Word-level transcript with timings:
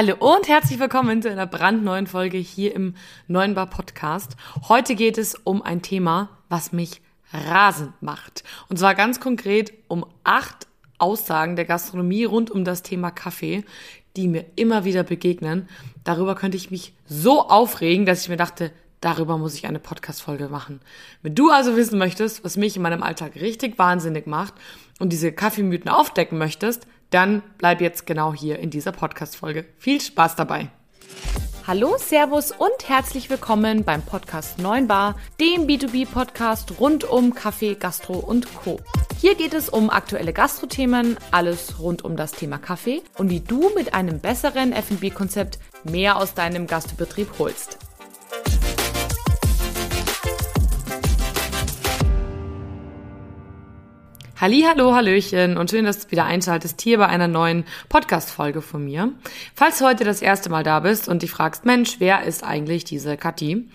Hallo 0.00 0.14
und 0.20 0.46
herzlich 0.46 0.78
willkommen 0.78 1.22
zu 1.22 1.28
einer 1.28 1.48
brandneuen 1.48 2.06
Folge 2.06 2.38
hier 2.38 2.72
im 2.72 2.94
Neuen 3.26 3.54
Bar 3.54 3.66
Podcast. 3.66 4.36
Heute 4.68 4.94
geht 4.94 5.18
es 5.18 5.34
um 5.34 5.60
ein 5.60 5.82
Thema, 5.82 6.28
was 6.48 6.70
mich 6.70 7.02
rasend 7.32 8.00
macht. 8.00 8.44
Und 8.68 8.78
zwar 8.78 8.94
ganz 8.94 9.18
konkret 9.18 9.72
um 9.88 10.06
acht 10.22 10.68
Aussagen 10.98 11.56
der 11.56 11.64
Gastronomie 11.64 12.22
rund 12.22 12.48
um 12.48 12.64
das 12.64 12.84
Thema 12.84 13.10
Kaffee, 13.10 13.64
die 14.16 14.28
mir 14.28 14.44
immer 14.54 14.84
wieder 14.84 15.02
begegnen. 15.02 15.68
Darüber 16.04 16.36
könnte 16.36 16.56
ich 16.56 16.70
mich 16.70 16.92
so 17.06 17.48
aufregen, 17.48 18.06
dass 18.06 18.22
ich 18.22 18.28
mir 18.28 18.36
dachte, 18.36 18.70
darüber 19.00 19.36
muss 19.36 19.54
ich 19.54 19.66
eine 19.66 19.80
Podcast-Folge 19.80 20.48
machen. 20.48 20.78
Wenn 21.22 21.34
du 21.34 21.50
also 21.50 21.74
wissen 21.74 21.98
möchtest, 21.98 22.44
was 22.44 22.56
mich 22.56 22.76
in 22.76 22.82
meinem 22.82 23.02
Alltag 23.02 23.34
richtig 23.34 23.80
wahnsinnig 23.80 24.28
macht 24.28 24.54
und 25.00 25.12
diese 25.12 25.32
Kaffeemythen 25.32 25.90
aufdecken 25.90 26.38
möchtest, 26.38 26.86
dann 27.10 27.42
bleib 27.58 27.80
jetzt 27.80 28.06
genau 28.06 28.34
hier 28.34 28.58
in 28.58 28.70
dieser 28.70 28.92
Podcast-Folge. 28.92 29.64
Viel 29.78 30.00
Spaß 30.00 30.36
dabei! 30.36 30.70
Hallo, 31.66 31.96
Servus 31.98 32.50
und 32.50 32.88
herzlich 32.88 33.28
willkommen 33.28 33.84
beim 33.84 34.00
Podcast 34.00 34.58
9 34.58 34.88
Bar, 34.88 35.16
dem 35.38 35.66
B2B-Podcast 35.66 36.80
rund 36.80 37.04
um 37.04 37.34
Kaffee, 37.34 37.74
Gastro 37.74 38.14
und 38.14 38.54
Co. 38.54 38.80
Hier 39.20 39.34
geht 39.34 39.52
es 39.52 39.68
um 39.68 39.90
aktuelle 39.90 40.32
Gastrothemen, 40.32 41.18
alles 41.30 41.78
rund 41.78 42.06
um 42.06 42.16
das 42.16 42.32
Thema 42.32 42.56
Kaffee 42.56 43.02
und 43.18 43.28
wie 43.28 43.40
du 43.40 43.70
mit 43.74 43.92
einem 43.92 44.18
besseren 44.18 44.72
F&B-Konzept 44.72 45.58
mehr 45.84 46.16
aus 46.16 46.32
deinem 46.32 46.66
Gastbetrieb 46.66 47.28
holst. 47.38 47.76
Hallo, 54.50 54.94
Hallöchen 54.94 55.58
und 55.58 55.68
schön, 55.68 55.84
dass 55.84 56.06
du 56.06 56.10
wieder 56.10 56.24
einschaltest 56.24 56.80
hier 56.80 56.96
bei 56.96 57.06
einer 57.06 57.28
neuen 57.28 57.64
Podcast-Folge 57.90 58.62
von 58.62 58.82
mir. 58.82 59.12
Falls 59.54 59.76
du 59.76 59.84
heute 59.84 60.04
das 60.04 60.22
erste 60.22 60.48
Mal 60.48 60.64
da 60.64 60.80
bist 60.80 61.06
und 61.06 61.20
dich 61.20 61.30
fragst, 61.30 61.66
Mensch, 61.66 61.96
wer 61.98 62.22
ist 62.22 62.44
eigentlich 62.44 62.84
diese 62.84 63.18
Kathi? 63.18 63.68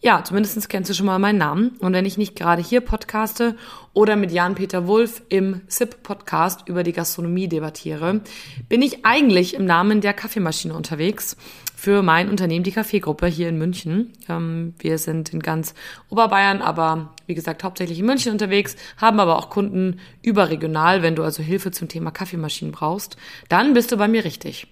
Ja, 0.00 0.24
zumindest 0.24 0.68
kennst 0.68 0.90
du 0.90 0.94
schon 0.94 1.06
mal 1.06 1.20
meinen 1.20 1.38
Namen. 1.38 1.76
Und 1.78 1.92
wenn 1.92 2.04
ich 2.04 2.18
nicht 2.18 2.34
gerade 2.34 2.60
hier 2.60 2.80
podcaste 2.80 3.56
oder 3.92 4.16
mit 4.16 4.32
Jan-Peter 4.32 4.88
Wulff 4.88 5.22
im 5.28 5.60
SIP-Podcast 5.68 6.66
über 6.66 6.82
die 6.82 6.92
Gastronomie 6.92 7.46
debattiere, 7.46 8.20
bin 8.68 8.82
ich 8.82 9.04
eigentlich 9.04 9.54
im 9.54 9.66
Namen 9.66 10.00
der 10.00 10.14
Kaffeemaschine 10.14 10.74
unterwegs 10.74 11.36
für 11.78 12.02
mein 12.02 12.28
Unternehmen, 12.28 12.64
die 12.64 12.72
Kaffeegruppe 12.72 13.28
hier 13.28 13.48
in 13.48 13.56
München. 13.56 14.12
Ähm, 14.28 14.74
wir 14.80 14.98
sind 14.98 15.32
in 15.32 15.38
ganz 15.38 15.74
Oberbayern, 16.08 16.60
aber 16.60 17.14
wie 17.26 17.36
gesagt 17.36 17.62
hauptsächlich 17.62 18.00
in 18.00 18.06
München 18.06 18.32
unterwegs, 18.32 18.74
haben 18.96 19.20
aber 19.20 19.38
auch 19.38 19.48
Kunden 19.48 20.00
überregional. 20.20 21.02
Wenn 21.02 21.14
du 21.14 21.22
also 21.22 21.40
Hilfe 21.40 21.70
zum 21.70 21.86
Thema 21.86 22.10
Kaffeemaschinen 22.10 22.72
brauchst, 22.72 23.16
dann 23.48 23.74
bist 23.74 23.92
du 23.92 23.96
bei 23.96 24.08
mir 24.08 24.24
richtig. 24.24 24.66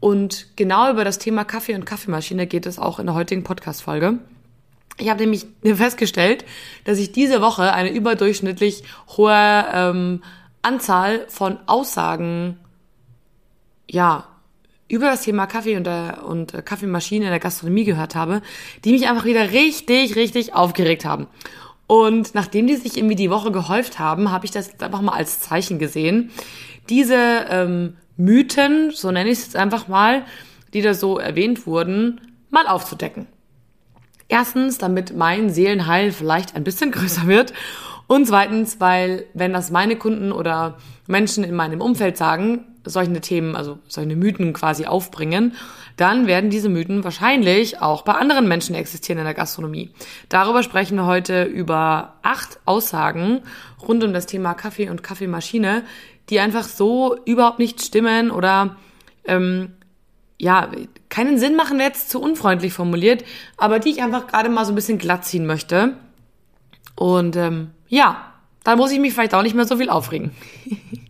Und 0.00 0.48
genau 0.54 0.90
über 0.90 1.02
das 1.02 1.18
Thema 1.18 1.46
Kaffee 1.46 1.76
und 1.76 1.86
Kaffeemaschine 1.86 2.46
geht 2.46 2.66
es 2.66 2.78
auch 2.78 2.98
in 2.98 3.06
der 3.06 3.14
heutigen 3.14 3.42
Podcast-Folge. 3.42 4.18
Ich 4.98 5.08
habe 5.08 5.20
nämlich 5.20 5.46
festgestellt, 5.62 6.44
dass 6.84 6.98
ich 6.98 7.10
diese 7.10 7.40
Woche 7.40 7.72
eine 7.72 7.90
überdurchschnittlich 7.90 8.82
hohe 9.16 9.64
ähm, 9.72 10.22
Anzahl 10.60 11.24
von 11.28 11.58
Aussagen 11.64 12.58
ja 13.88 14.26
über 14.88 15.06
das 15.06 15.22
Thema 15.22 15.46
Kaffee 15.46 15.76
und, 15.76 15.86
äh, 15.86 16.12
und 16.26 16.54
äh, 16.54 16.62
Kaffeemaschine 16.62 17.24
in 17.24 17.30
der 17.30 17.40
Gastronomie 17.40 17.84
gehört 17.84 18.14
habe, 18.14 18.42
die 18.84 18.92
mich 18.92 19.08
einfach 19.08 19.24
wieder 19.24 19.52
richtig, 19.52 20.16
richtig 20.16 20.54
aufgeregt 20.54 21.04
haben. 21.04 21.26
Und 21.86 22.34
nachdem 22.34 22.66
die 22.66 22.76
sich 22.76 22.96
irgendwie 22.96 23.16
die 23.16 23.30
Woche 23.30 23.52
gehäuft 23.52 23.98
haben, 23.98 24.30
habe 24.30 24.46
ich 24.46 24.50
das 24.50 24.80
einfach 24.80 25.02
mal 25.02 25.12
als 25.12 25.40
Zeichen 25.40 25.78
gesehen. 25.78 26.30
Diese 26.88 27.16
ähm, 27.50 27.96
Mythen, 28.16 28.90
so 28.90 29.10
nenne 29.10 29.30
ich 29.30 29.38
es 29.38 29.44
jetzt 29.46 29.56
einfach 29.56 29.88
mal, 29.88 30.24
die 30.72 30.82
da 30.82 30.94
so 30.94 31.18
erwähnt 31.18 31.66
wurden, 31.66 32.20
mal 32.50 32.66
aufzudecken. 32.66 33.26
Erstens, 34.28 34.78
damit 34.78 35.14
mein 35.14 35.50
Seelenheil 35.50 36.12
vielleicht 36.12 36.56
ein 36.56 36.64
bisschen 36.64 36.90
größer 36.92 37.26
wird. 37.26 37.52
Und 38.06 38.26
zweitens, 38.26 38.80
weil 38.80 39.26
wenn 39.34 39.52
das 39.52 39.70
meine 39.70 39.96
Kunden 39.96 40.32
oder 40.32 40.78
Menschen 41.06 41.44
in 41.44 41.54
meinem 41.54 41.80
Umfeld 41.80 42.16
sagen, 42.16 42.64
solche 42.84 43.20
Themen, 43.20 43.56
also 43.56 43.78
solche 43.88 44.16
Mythen 44.16 44.52
quasi 44.52 44.86
aufbringen, 44.86 45.54
dann 45.96 46.26
werden 46.26 46.50
diese 46.50 46.68
Mythen 46.68 47.04
wahrscheinlich 47.04 47.80
auch 47.80 48.02
bei 48.02 48.14
anderen 48.14 48.48
Menschen 48.48 48.74
existieren 48.74 49.18
in 49.18 49.24
der 49.24 49.34
Gastronomie. 49.34 49.90
Darüber 50.28 50.62
sprechen 50.62 50.96
wir 50.96 51.06
heute 51.06 51.44
über 51.44 52.14
acht 52.22 52.58
Aussagen 52.64 53.42
rund 53.86 54.02
um 54.02 54.12
das 54.12 54.26
Thema 54.26 54.54
Kaffee 54.54 54.90
und 54.90 55.02
Kaffeemaschine, 55.02 55.84
die 56.30 56.40
einfach 56.40 56.64
so 56.64 57.16
überhaupt 57.24 57.58
nicht 57.58 57.82
stimmen 57.82 58.30
oder 58.30 58.76
ähm, 59.24 59.72
ja, 60.38 60.70
keinen 61.08 61.38
Sinn 61.38 61.54
machen, 61.54 61.78
jetzt 61.78 62.10
zu 62.10 62.20
unfreundlich 62.20 62.72
formuliert, 62.72 63.24
aber 63.56 63.78
die 63.78 63.90
ich 63.90 64.02
einfach 64.02 64.26
gerade 64.26 64.48
mal 64.48 64.64
so 64.64 64.72
ein 64.72 64.74
bisschen 64.74 64.98
glatt 64.98 65.24
ziehen 65.24 65.46
möchte. 65.46 65.96
Und 66.96 67.36
ähm, 67.36 67.70
ja, 67.88 68.32
dann 68.64 68.78
muss 68.78 68.92
ich 68.92 68.98
mich 68.98 69.12
vielleicht 69.12 69.34
auch 69.34 69.42
nicht 69.42 69.54
mehr 69.54 69.66
so 69.66 69.76
viel 69.76 69.90
aufregen. 69.90 70.32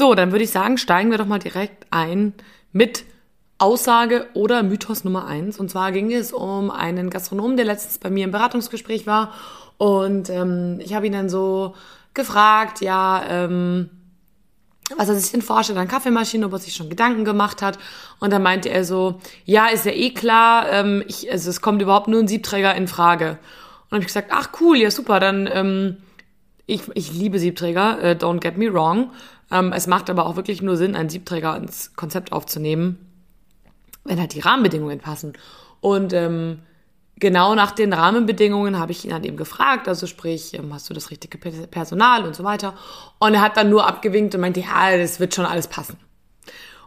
So, 0.00 0.14
dann 0.14 0.32
würde 0.32 0.44
ich 0.44 0.50
sagen, 0.50 0.78
steigen 0.78 1.10
wir 1.10 1.18
doch 1.18 1.26
mal 1.26 1.38
direkt 1.38 1.86
ein 1.90 2.32
mit 2.72 3.04
Aussage 3.58 4.28
oder 4.32 4.62
Mythos 4.62 5.04
Nummer 5.04 5.26
eins. 5.26 5.60
Und 5.60 5.70
zwar 5.70 5.92
ging 5.92 6.10
es 6.10 6.32
um 6.32 6.70
einen 6.70 7.10
Gastronomen, 7.10 7.58
der 7.58 7.66
letztens 7.66 7.98
bei 7.98 8.08
mir 8.08 8.24
im 8.24 8.30
Beratungsgespräch 8.30 9.06
war. 9.06 9.34
Und 9.76 10.30
ähm, 10.30 10.78
ich 10.80 10.94
habe 10.94 11.06
ihn 11.06 11.12
dann 11.12 11.28
so 11.28 11.74
gefragt, 12.14 12.80
ja, 12.80 13.22
ähm, 13.28 13.90
was 14.96 15.10
er 15.10 15.16
sich 15.16 15.32
denn 15.32 15.42
vorstellt 15.42 15.78
an 15.78 15.86
Kaffeemaschinen, 15.86 16.46
ob 16.46 16.54
er 16.54 16.60
sich 16.60 16.72
schon 16.72 16.88
Gedanken 16.88 17.26
gemacht 17.26 17.60
hat. 17.60 17.78
Und 18.20 18.32
dann 18.32 18.42
meinte 18.42 18.70
er 18.70 18.86
so, 18.86 19.20
ja, 19.44 19.66
ist 19.66 19.84
ja 19.84 19.92
eh 19.92 20.14
klar, 20.14 20.66
ähm, 20.72 21.04
ich, 21.08 21.30
also 21.30 21.50
es 21.50 21.60
kommt 21.60 21.82
überhaupt 21.82 22.08
nur 22.08 22.20
ein 22.20 22.26
Siebträger 22.26 22.74
in 22.74 22.88
Frage. 22.88 23.38
Und 23.90 23.96
habe 23.96 24.00
ich 24.00 24.06
gesagt, 24.06 24.30
ach 24.32 24.48
cool, 24.62 24.78
ja 24.78 24.90
super, 24.90 25.20
dann 25.20 25.46
ähm, 25.52 25.98
ich, 26.66 26.82
ich 26.94 27.12
liebe 27.12 27.38
Siebträger, 27.38 28.02
äh, 28.02 28.12
don't 28.12 28.40
get 28.40 28.56
me 28.56 28.72
wrong. 28.72 29.12
Ähm, 29.50 29.72
es 29.72 29.86
macht 29.86 30.10
aber 30.10 30.26
auch 30.26 30.36
wirklich 30.36 30.62
nur 30.62 30.76
Sinn, 30.76 30.94
einen 30.94 31.08
Siebträger 31.08 31.56
ins 31.56 31.94
Konzept 31.96 32.32
aufzunehmen, 32.32 32.98
wenn 34.04 34.20
halt 34.20 34.34
die 34.34 34.40
Rahmenbedingungen 34.40 35.00
passen. 35.00 35.32
Und 35.80 36.12
ähm, 36.12 36.60
genau 37.16 37.54
nach 37.54 37.72
den 37.72 37.92
Rahmenbedingungen 37.92 38.78
habe 38.78 38.92
ich 38.92 39.04
ihn 39.04 39.10
dann 39.10 39.24
eben 39.24 39.36
gefragt, 39.36 39.88
also 39.88 40.06
sprich, 40.06 40.54
ähm, 40.54 40.72
hast 40.72 40.88
du 40.90 40.94
das 40.94 41.10
richtige 41.10 41.38
Personal 41.38 42.24
und 42.26 42.34
so 42.34 42.44
weiter. 42.44 42.74
Und 43.18 43.34
er 43.34 43.40
hat 43.40 43.56
dann 43.56 43.70
nur 43.70 43.86
abgewinkt 43.86 44.34
und 44.34 44.40
meinte, 44.40 44.60
ja, 44.60 44.96
das 44.96 45.20
wird 45.20 45.34
schon 45.34 45.46
alles 45.46 45.68
passen. 45.68 45.96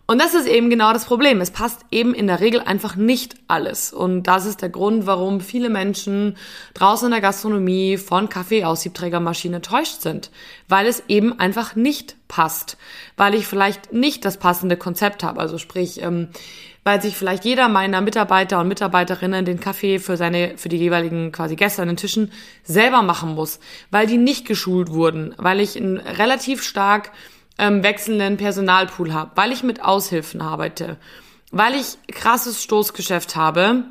Und 0.05 0.19
das 0.21 0.33
ist 0.33 0.47
eben 0.47 0.69
genau 0.69 0.91
das 0.91 1.05
Problem. 1.05 1.39
Es 1.39 1.51
passt 1.51 1.85
eben 1.89 2.13
in 2.13 2.27
der 2.27 2.41
Regel 2.41 2.59
einfach 2.59 2.97
nicht 2.97 3.35
alles. 3.47 3.93
Und 3.93 4.23
das 4.23 4.45
ist 4.45 4.61
der 4.61 4.67
Grund, 4.67 5.05
warum 5.05 5.39
viele 5.39 5.69
Menschen 5.69 6.35
draußen 6.73 7.05
in 7.05 7.11
der 7.11 7.21
Gastronomie 7.21 7.95
von 7.95 8.27
Kaffee 8.27 8.65
aus 8.65 8.81
Siebträgermaschine 8.81 9.61
täuscht 9.61 10.01
sind. 10.01 10.29
Weil 10.67 10.87
es 10.87 11.03
eben 11.07 11.39
einfach 11.39 11.77
nicht 11.77 12.17
passt. 12.27 12.77
Weil 13.15 13.33
ich 13.33 13.47
vielleicht 13.47 13.93
nicht 13.93 14.25
das 14.25 14.37
passende 14.37 14.75
Konzept 14.75 15.23
habe. 15.23 15.39
Also 15.39 15.57
sprich, 15.57 16.01
ähm, 16.01 16.27
weil 16.83 17.01
sich 17.01 17.15
vielleicht 17.15 17.45
jeder 17.45 17.69
meiner 17.69 18.01
Mitarbeiter 18.01 18.59
und 18.59 18.67
Mitarbeiterinnen 18.67 19.45
den 19.45 19.61
Kaffee 19.61 19.99
für 19.99 20.17
seine, 20.17 20.57
für 20.57 20.67
die 20.67 20.77
jeweiligen 20.77 21.31
quasi 21.31 21.55
Gäste 21.55 21.81
an 21.81 21.87
den 21.87 21.95
Tischen 21.95 22.33
selber 22.63 23.03
machen 23.03 23.35
muss. 23.35 23.61
Weil 23.89 24.05
die 24.05 24.17
nicht 24.17 24.45
geschult 24.45 24.91
wurden. 24.91 25.33
Weil 25.37 25.61
ich 25.61 25.77
ein 25.77 25.95
relativ 25.95 26.61
stark 26.61 27.13
ähm, 27.57 27.83
wechselnden 27.83 28.37
Personalpool 28.37 29.13
habe, 29.13 29.31
weil 29.35 29.51
ich 29.51 29.63
mit 29.63 29.83
Aushilfen 29.83 30.41
arbeite, 30.41 30.97
weil 31.51 31.75
ich 31.75 31.97
krasses 32.11 32.63
Stoßgeschäft 32.63 33.35
habe 33.35 33.85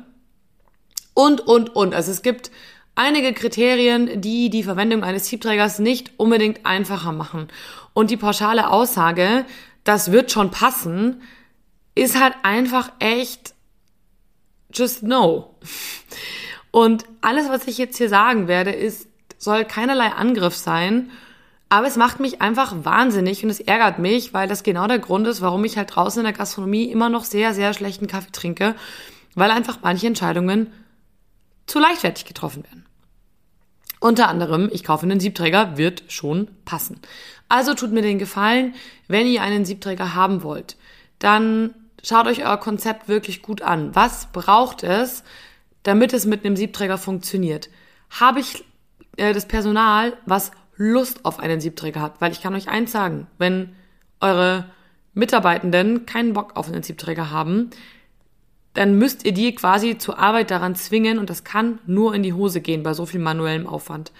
und, 1.13 1.41
und, 1.41 1.75
und. 1.75 1.93
Also 1.93 2.11
es 2.11 2.21
gibt 2.21 2.51
einige 2.95 3.33
Kriterien, 3.33 4.21
die 4.21 4.49
die 4.49 4.63
Verwendung 4.63 5.03
eines 5.03 5.27
Siebträgers 5.27 5.79
nicht 5.79 6.11
unbedingt 6.17 6.65
einfacher 6.65 7.11
machen. 7.11 7.47
Und 7.93 8.11
die 8.11 8.17
pauschale 8.17 8.69
Aussage, 8.69 9.45
das 9.83 10.11
wird 10.11 10.31
schon 10.31 10.51
passen, 10.51 11.21
ist 11.95 12.19
halt 12.19 12.33
einfach 12.43 12.91
echt 12.99 13.53
just 14.73 15.03
no. 15.03 15.55
Und 16.71 17.05
alles, 17.21 17.49
was 17.49 17.67
ich 17.67 17.77
jetzt 17.77 17.97
hier 17.97 18.09
sagen 18.09 18.47
werde, 18.47 18.71
ist, 18.71 19.07
soll 19.37 19.65
keinerlei 19.65 20.07
Angriff 20.07 20.55
sein 20.55 21.11
aber 21.73 21.87
es 21.87 21.95
macht 21.95 22.19
mich 22.19 22.39
einfach 22.39 22.85
wahnsinnig 22.85 23.43
und 23.43 23.49
es 23.49 23.59
ärgert 23.59 23.97
mich, 23.97 24.31
weil 24.31 24.47
das 24.47 24.61
genau 24.61 24.85
der 24.85 24.99
Grund 24.99 25.25
ist, 25.25 25.41
warum 25.41 25.65
ich 25.65 25.75
halt 25.75 25.95
draußen 25.95 26.19
in 26.19 26.25
der 26.25 26.33
Gastronomie 26.33 26.83
immer 26.91 27.09
noch 27.09 27.23
sehr, 27.23 27.55
sehr 27.55 27.73
schlechten 27.73 28.05
Kaffee 28.05 28.31
trinke, 28.31 28.75
weil 29.33 29.49
einfach 29.49 29.79
manche 29.81 30.05
Entscheidungen 30.05 30.71
zu 31.65 31.79
leichtfertig 31.79 32.25
getroffen 32.25 32.63
werden. 32.63 32.85
Unter 33.99 34.29
anderem, 34.29 34.69
ich 34.71 34.83
kaufe 34.83 35.07
einen 35.07 35.19
Siebträger, 35.19 35.75
wird 35.75 36.03
schon 36.09 36.47
passen. 36.63 36.99
Also 37.49 37.73
tut 37.73 37.91
mir 37.91 38.03
den 38.03 38.19
Gefallen, 38.19 38.75
wenn 39.07 39.25
ihr 39.25 39.41
einen 39.41 39.65
Siebträger 39.65 40.13
haben 40.13 40.43
wollt, 40.43 40.77
dann 41.17 41.73
schaut 42.03 42.27
euch 42.27 42.45
euer 42.45 42.57
Konzept 42.57 43.07
wirklich 43.07 43.41
gut 43.41 43.63
an. 43.63 43.95
Was 43.95 44.27
braucht 44.31 44.83
es, 44.83 45.23
damit 45.81 46.13
es 46.13 46.27
mit 46.27 46.45
einem 46.45 46.55
Siebträger 46.55 46.99
funktioniert? 46.99 47.71
Habe 48.11 48.41
ich 48.41 48.63
äh, 49.17 49.33
das 49.33 49.47
Personal, 49.47 50.13
was 50.27 50.51
Lust 50.75 51.25
auf 51.25 51.39
einen 51.39 51.61
Siebträger 51.61 52.01
habt. 52.01 52.21
Weil 52.21 52.31
ich 52.31 52.41
kann 52.41 52.55
euch 52.55 52.69
eins 52.69 52.91
sagen, 52.91 53.27
wenn 53.37 53.75
eure 54.19 54.65
Mitarbeitenden 55.13 56.05
keinen 56.05 56.33
Bock 56.33 56.55
auf 56.55 56.67
einen 56.67 56.83
Siebträger 56.83 57.29
haben, 57.29 57.69
dann 58.73 58.97
müsst 58.97 59.25
ihr 59.25 59.33
die 59.33 59.53
quasi 59.53 59.97
zur 59.97 60.17
Arbeit 60.17 60.49
daran 60.49 60.75
zwingen 60.75 61.19
und 61.19 61.29
das 61.29 61.43
kann 61.43 61.79
nur 61.85 62.15
in 62.15 62.23
die 62.23 62.33
Hose 62.33 62.61
gehen 62.61 62.81
bei 62.83 62.93
so 62.93 63.05
viel 63.05 63.19
manuellem 63.19 63.67
Aufwand. 63.67 64.11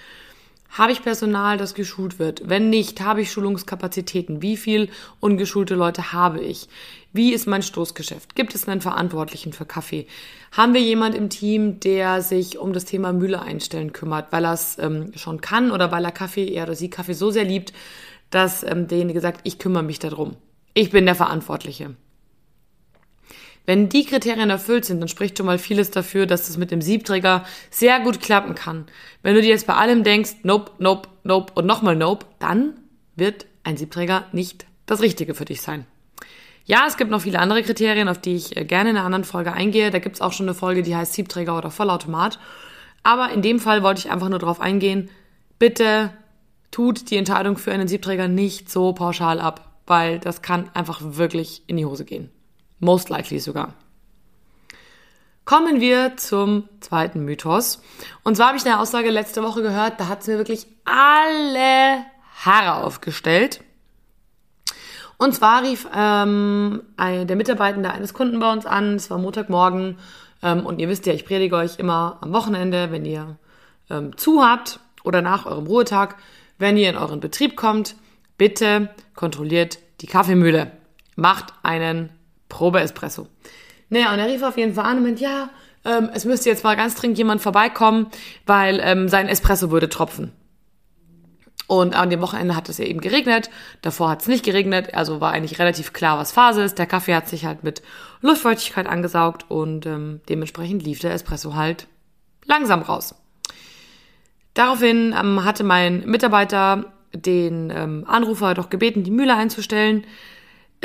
Habe 0.74 0.92
ich 0.92 1.04
Personal, 1.04 1.58
das 1.58 1.76
geschult 1.76 2.18
wird? 2.18 2.50
Wenn 2.50 2.72
nicht, 2.72 3.00
habe 3.02 3.22
ich 3.22 3.32
Schulungskapazitäten? 3.32 4.42
Wie 4.42 4.58
viel 4.58 4.90
ungeschulte 5.20 5.76
Leute 5.76 6.14
habe 6.14 6.40
ich? 6.42 6.68
Wie 7.12 7.32
ist 7.32 7.46
mein 7.46 7.62
Stoßgeschäft? 7.62 8.36
Gibt 8.36 8.56
es 8.56 8.68
einen 8.68 8.82
Verantwortlichen 8.82 9.54
für 9.54 9.66
Kaffee? 9.66 10.08
Haben 10.52 10.74
wir 10.74 10.82
jemand 10.82 11.14
im 11.14 11.30
Team, 11.30 11.80
der 11.80 12.24
sich 12.24 12.58
um 12.58 12.74
das 12.74 12.86
Thema 12.86 13.14
Mühle 13.14 13.44
einstellen 13.44 13.94
kümmert, 13.94 14.32
weil 14.32 14.46
er 14.46 14.54
es 14.54 14.80
ähm, 14.80 15.12
schon 15.16 15.42
kann 15.42 15.70
oder 15.70 15.92
weil 15.92 16.06
er 16.06 16.12
Kaffee, 16.12 16.52
er 16.52 16.64
oder 16.64 16.76
sie 16.76 16.90
Kaffee 16.90 17.14
so 17.14 17.30
sehr 17.30 17.44
liebt, 17.44 17.72
dass 18.32 18.64
ähm, 18.64 18.88
derjenige 18.88 19.22
sagt, 19.22 19.42
ich 19.44 19.60
kümmere 19.60 19.84
mich 19.84 20.00
darum. 20.00 20.38
Ich 20.74 20.90
bin 20.90 21.06
der 21.06 21.14
Verantwortliche. 21.14 21.96
Wenn 23.66 23.88
die 23.88 24.06
Kriterien 24.06 24.50
erfüllt 24.50 24.86
sind, 24.86 25.00
dann 25.00 25.08
spricht 25.08 25.38
schon 25.38 25.46
mal 25.46 25.58
vieles 25.58 25.90
dafür, 25.90 26.26
dass 26.26 26.48
das 26.48 26.58
mit 26.58 26.72
dem 26.72 26.82
Siebträger 26.82 27.46
sehr 27.70 28.02
gut 28.02 28.20
klappen 28.20 28.56
kann. 28.56 28.88
Wenn 29.22 29.36
du 29.36 29.42
dir 29.42 29.50
jetzt 29.50 29.68
bei 29.68 29.76
allem 29.76 30.04
denkst, 30.04 30.36
nope, 30.44 30.72
nope, 30.80 31.08
nope 31.24 31.54
und 31.54 31.66
nochmal 31.66 31.96
nope, 31.96 32.26
dann 32.40 32.74
wird 33.16 33.46
ein 33.64 33.78
Siebträger 33.78 34.26
nicht 34.34 34.66
das 34.86 35.02
Richtige 35.02 35.34
für 35.34 35.46
dich 35.46 35.62
sein. 35.62 35.86
Ja, 36.66 36.86
es 36.88 36.98
gibt 36.98 37.12
noch 37.12 37.22
viele 37.22 37.40
andere 37.40 37.62
Kriterien, 37.64 38.08
auf 38.08 38.20
die 38.20 38.36
ich 38.36 38.56
äh, 38.56 38.64
gerne 38.66 38.92
in 38.92 38.96
einer 38.98 39.06
anderen 39.06 39.26
Folge 39.26 39.54
eingehe. 39.54 39.92
Da 39.92 40.00
gibt's 40.00 40.22
auch 40.22 40.32
schon 40.32 40.48
eine 40.48 40.56
Folge, 40.56 40.82
die 40.82 40.96
heißt 40.96 41.14
Siebträger 41.14 41.58
oder 41.58 41.72
Vollautomat. 41.72 42.40
Aber 43.04 43.32
in 43.32 43.42
dem 43.42 43.60
Fall 43.60 43.84
wollte 43.84 44.00
ich 44.00 44.12
einfach 44.12 44.30
nur 44.30 44.40
darauf 44.40 44.62
eingehen, 44.62 45.10
bitte 45.60 46.12
tut 46.72 47.10
die 47.12 47.18
Entscheidung 47.18 47.58
für 47.58 47.74
einen 47.74 47.88
Siebträger 47.88 48.30
nicht 48.30 48.70
so 48.70 48.94
pauschal 48.94 49.40
ab, 49.40 49.70
weil 49.86 50.20
das 50.20 50.42
kann 50.42 50.70
einfach 50.74 51.02
wirklich 51.02 51.64
in 51.68 51.76
die 51.78 51.86
Hose 51.86 52.06
gehen. 52.06 52.30
Most 52.84 53.10
likely 53.10 53.40
sogar. 53.40 53.74
Kommen 55.46 55.82
wir 55.82 56.16
zum 56.16 56.70
zweiten 56.80 57.26
Mythos. 57.26 57.82
Und 58.24 58.36
zwar 58.36 58.48
habe 58.48 58.58
ich 58.58 58.66
eine 58.66 58.80
Aussage 58.80 59.10
letzte 59.10 59.44
Woche 59.44 59.62
gehört, 59.62 60.00
da 60.00 60.08
hat 60.08 60.22
es 60.22 60.28
mir 60.28 60.38
wirklich 60.38 60.68
alle 60.86 62.06
Haare 62.46 62.84
aufgestellt. 62.84 63.62
Und 65.18 65.34
zwar 65.36 65.64
rief 65.64 65.88
ähm, 65.96 66.82
der 67.00 67.36
Mitarbeitende 67.36 67.92
eines 67.92 68.14
Kunden 68.14 68.40
bei 68.40 68.52
uns 68.52 68.66
an, 68.66 68.96
es 68.96 69.10
war 69.10 69.18
Montagmorgen 69.18 69.98
ähm, 70.42 70.66
und 70.66 70.80
ihr 70.80 70.90
wisst 70.90 71.06
ja, 71.06 71.14
ich 71.14 71.26
predige 71.26 71.56
euch 71.56 71.78
immer 71.78 72.18
am 72.22 72.34
Wochenende, 72.34 72.92
wenn 72.92 73.06
ihr 73.06 73.38
ähm, 73.90 74.18
zu 74.18 74.44
habt 74.44 74.80
oder 75.04 75.22
nach 75.22 75.46
eurem 75.46 75.68
Ruhetag, 75.68 76.16
wenn 76.58 76.78
ihr 76.78 76.90
in 76.90 76.98
euren 76.98 77.20
Betrieb 77.20 77.56
kommt, 77.56 77.96
bitte 78.38 78.90
kontrolliert 79.16 79.80
die 80.02 80.08
Kaffeemühle. 80.08 80.72
Macht 81.16 81.54
einen 81.64 82.10
Probe-Espresso. 82.50 83.28
Naja, 83.90 84.14
und 84.14 84.20
er 84.20 84.28
rief 84.28 84.44
auf 84.44 84.58
jeden 84.58 84.74
Fall 84.74 84.86
an 84.86 84.98
und 84.98 85.04
meint, 85.04 85.20
ja, 85.20 85.50
ähm, 85.86 86.10
es 86.14 86.26
müsste 86.26 86.50
jetzt 86.50 86.64
mal 86.64 86.76
ganz 86.76 86.96
dringend 86.96 87.18
jemand 87.18 87.42
vorbeikommen, 87.42 88.08
weil 88.46 88.80
ähm, 88.82 89.10
sein 89.10 89.28
Espresso 89.28 89.72
würde 89.72 89.90
tropfen. 89.90 90.32
Und 91.68 91.96
an 91.96 92.10
dem 92.10 92.22
Wochenende 92.22 92.56
hat 92.56 92.70
es 92.70 92.78
ja 92.78 92.86
eben 92.86 93.00
geregnet. 93.00 93.50
Davor 93.82 94.10
hat 94.10 94.22
es 94.22 94.28
nicht 94.28 94.44
geregnet, 94.44 94.94
also 94.94 95.22
war 95.22 95.32
eigentlich 95.32 95.60
relativ 95.60 95.94
klar, 95.94 96.18
was 96.18 96.32
Phase 96.32 96.64
ist. 96.64 96.78
Der 96.78 96.86
Kaffee 96.86 97.16
hat 97.16 97.30
sich 97.30 97.46
halt 97.46 97.64
mit 97.64 97.82
Luftfeuchtigkeit 98.22 98.86
angesaugt 98.86 99.50
und 99.50 99.86
ähm, 99.86 100.22
dementsprechend 100.30 100.84
lief 100.84 101.00
der 101.00 101.14
Espresso 101.14 101.56
halt 101.56 101.88
langsam 102.46 102.82
raus. 102.82 103.16
Daraufhin 104.54 105.16
ähm, 105.18 105.44
hatte 105.44 105.64
mein 105.64 106.06
Mitarbeiter 106.06 106.94
den 107.14 107.72
ähm, 107.74 108.06
Anrufer 108.08 108.54
doch 108.54 108.70
gebeten, 108.70 109.04
die 109.04 109.12
Mühle 109.12 109.36
einzustellen. 109.36 110.06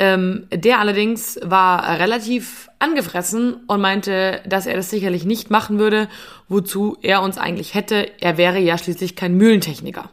Ähm, 0.01 0.47
der 0.49 0.79
allerdings 0.79 1.37
war 1.43 1.99
relativ 1.99 2.69
angefressen 2.79 3.55
und 3.67 3.81
meinte, 3.81 4.41
dass 4.47 4.65
er 4.65 4.77
das 4.77 4.89
sicherlich 4.89 5.25
nicht 5.25 5.49
machen 5.49 5.77
würde, 5.77 6.07
wozu 6.47 6.97
er 7.01 7.21
uns 7.21 7.37
eigentlich 7.37 7.73
hätte. 7.73 8.09
Er 8.21 8.37
wäre 8.37 8.59
ja 8.59 8.77
schließlich 8.77 9.17
kein 9.17 9.35
Mühlentechniker. 9.35 10.09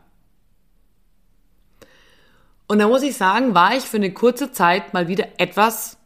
Und 2.66 2.80
da 2.80 2.88
muss 2.88 3.04
ich 3.04 3.16
sagen, 3.16 3.54
war 3.54 3.76
ich 3.76 3.84
für 3.84 3.98
eine 3.98 4.12
kurze 4.12 4.50
Zeit 4.50 4.92
mal 4.92 5.06
wieder 5.06 5.28
etwas 5.38 5.98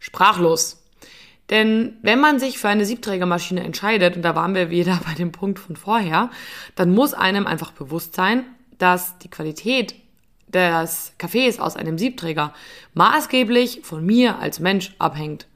sprachlos. 0.00 0.82
Denn 1.48 1.96
wenn 2.02 2.20
man 2.20 2.40
sich 2.40 2.58
für 2.58 2.68
eine 2.68 2.84
Siebträgermaschine 2.84 3.62
entscheidet, 3.62 4.16
und 4.16 4.22
da 4.22 4.34
waren 4.34 4.56
wir 4.56 4.68
wieder 4.70 5.00
bei 5.06 5.14
dem 5.14 5.30
Punkt 5.30 5.60
von 5.60 5.76
vorher, 5.76 6.30
dann 6.74 6.90
muss 6.90 7.14
einem 7.14 7.46
einfach 7.46 7.70
bewusst 7.70 8.16
sein, 8.16 8.44
dass 8.78 9.16
die 9.18 9.30
Qualität 9.30 9.94
des 10.52 11.12
Kaffees 11.18 11.58
aus 11.60 11.76
einem 11.76 11.98
Siebträger 11.98 12.52
maßgeblich 12.94 13.80
von 13.82 14.04
mir 14.04 14.38
als 14.38 14.60
Mensch 14.60 14.94
abhängt. 14.98 15.46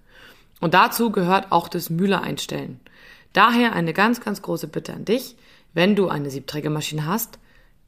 Und 0.61 0.75
dazu 0.75 1.11
gehört 1.11 1.53
auch 1.53 1.69
das 1.69 1.91
Mühle 1.91 2.21
einstellen. 2.21 2.81
Daher 3.33 3.73
eine 3.73 3.93
ganz, 3.93 4.21
ganz 4.21 4.43
große 4.43 4.69
Bitte 4.69 4.95
an 4.95 5.05
dich. 5.05 5.37
Wenn 5.73 5.97
du 5.97 6.09
eine 6.09 6.31
Siebträgermaschine 6.31 7.07
hast, 7.07 7.39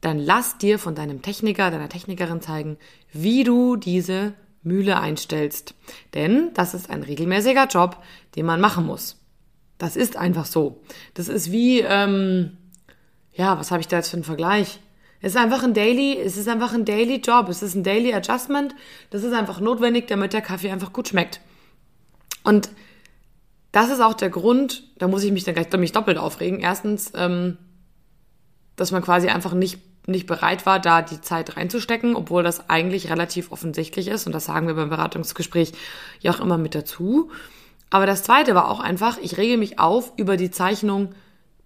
dann 0.01 0.19
lass 0.19 0.57
dir 0.57 0.77
von 0.77 0.93
deinem 0.93 1.21
Techniker, 1.21 1.71
deiner 1.71 1.89
Technikerin 1.89 2.41
zeigen, 2.41 2.77
wie 3.11 3.43
du 3.43 3.77
diese 3.77 4.33
Mühle 4.61 4.99
einstellst. 4.99 5.73
Denn 6.13 6.51
das 6.53 6.73
ist 6.73 6.89
ein 6.89 7.03
regelmäßiger 7.03 7.67
Job, 7.67 8.03
den 8.35 8.45
man 8.45 8.61
machen 8.61 8.85
muss. 8.85 9.17
Das 9.77 9.95
ist 9.95 10.17
einfach 10.17 10.45
so. 10.45 10.81
Das 11.13 11.29
ist 11.29 11.51
wie, 11.51 11.79
ähm, 11.79 12.57
ja, 13.33 13.57
was 13.57 13.71
habe 13.71 13.81
ich 13.81 13.87
da 13.87 13.97
jetzt 13.97 14.09
für 14.09 14.17
einen 14.17 14.23
Vergleich? 14.23 14.79
Es 15.21 15.33
ist 15.33 15.37
einfach 15.37 15.63
ein 15.63 15.73
Daily, 15.73 16.17
es 16.19 16.37
ist 16.37 16.47
einfach 16.47 16.73
ein 16.73 16.85
Daily 16.85 17.17
Job, 17.17 17.49
es 17.49 17.63
ist 17.63 17.75
ein 17.75 17.83
Daily 17.83 18.13
Adjustment. 18.13 18.75
Das 19.09 19.23
ist 19.23 19.33
einfach 19.33 19.59
notwendig, 19.59 20.07
damit 20.07 20.33
der 20.33 20.41
Kaffee 20.41 20.71
einfach 20.71 20.93
gut 20.93 21.07
schmeckt. 21.07 21.41
Und 22.43 22.69
das 23.71 23.89
ist 23.89 23.99
auch 23.99 24.13
der 24.13 24.29
Grund, 24.29 24.83
da 24.97 25.07
muss 25.07 25.23
ich 25.23 25.31
mich 25.31 25.43
dann 25.43 25.55
gleich 25.55 25.71
mich 25.73 25.91
doppelt 25.91 26.17
aufregen. 26.17 26.59
Erstens, 26.59 27.11
ähm, 27.15 27.57
dass 28.75 28.91
man 28.91 29.01
quasi 29.01 29.27
einfach 29.27 29.53
nicht, 29.53 29.79
nicht 30.07 30.27
bereit 30.27 30.65
war, 30.65 30.79
da 30.79 31.01
die 31.01 31.19
Zeit 31.19 31.57
reinzustecken, 31.57 32.15
obwohl 32.15 32.43
das 32.43 32.69
eigentlich 32.69 33.09
relativ 33.09 33.51
offensichtlich 33.51 34.07
ist. 34.07 34.27
Und 34.27 34.33
das 34.33 34.45
sagen 34.45 34.67
wir 34.67 34.75
beim 34.75 34.89
Beratungsgespräch 34.89 35.73
ja 36.21 36.31
auch 36.31 36.39
immer 36.39 36.57
mit 36.57 36.75
dazu. 36.75 37.29
Aber 37.89 38.05
das 38.05 38.23
zweite 38.23 38.55
war 38.55 38.69
auch 38.69 38.79
einfach, 38.79 39.17
ich 39.17 39.37
rege 39.37 39.57
mich 39.57 39.79
auf 39.79 40.13
über 40.17 40.37
die 40.37 40.51
Zeichnung 40.51 41.13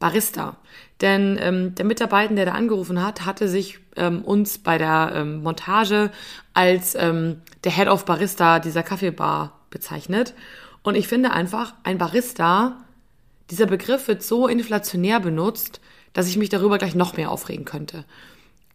Barista. 0.01 0.57
Denn 0.99 1.37
ähm, 1.39 1.73
der 1.75 1.85
Mitarbeiter, 1.85 2.35
der 2.35 2.47
da 2.47 2.51
angerufen 2.51 3.01
hat, 3.01 3.25
hatte 3.25 3.47
sich 3.47 3.79
ähm, 3.95 4.21
uns 4.23 4.57
bei 4.57 4.77
der 4.77 5.13
ähm, 5.15 5.41
Montage 5.41 6.11
als 6.53 6.95
ähm, 6.95 7.41
der 7.63 7.71
Head 7.71 7.87
of 7.87 8.03
Barista 8.03 8.59
dieser 8.59 8.83
Kaffeebar 8.83 9.61
bezeichnet. 9.69 10.33
Und 10.83 10.95
ich 10.95 11.07
finde 11.07 11.31
einfach, 11.31 11.73
ein 11.83 11.97
Barista, 11.97 12.83
dieser 13.49 13.67
Begriff 13.67 14.09
wird 14.09 14.23
so 14.23 14.47
inflationär 14.47 15.21
benutzt, 15.21 15.79
dass 16.11 16.27
ich 16.27 16.37
mich 16.37 16.49
darüber 16.49 16.77
gleich 16.77 16.95
noch 16.95 17.15
mehr 17.15 17.31
aufregen 17.31 17.63
könnte. 17.63 18.03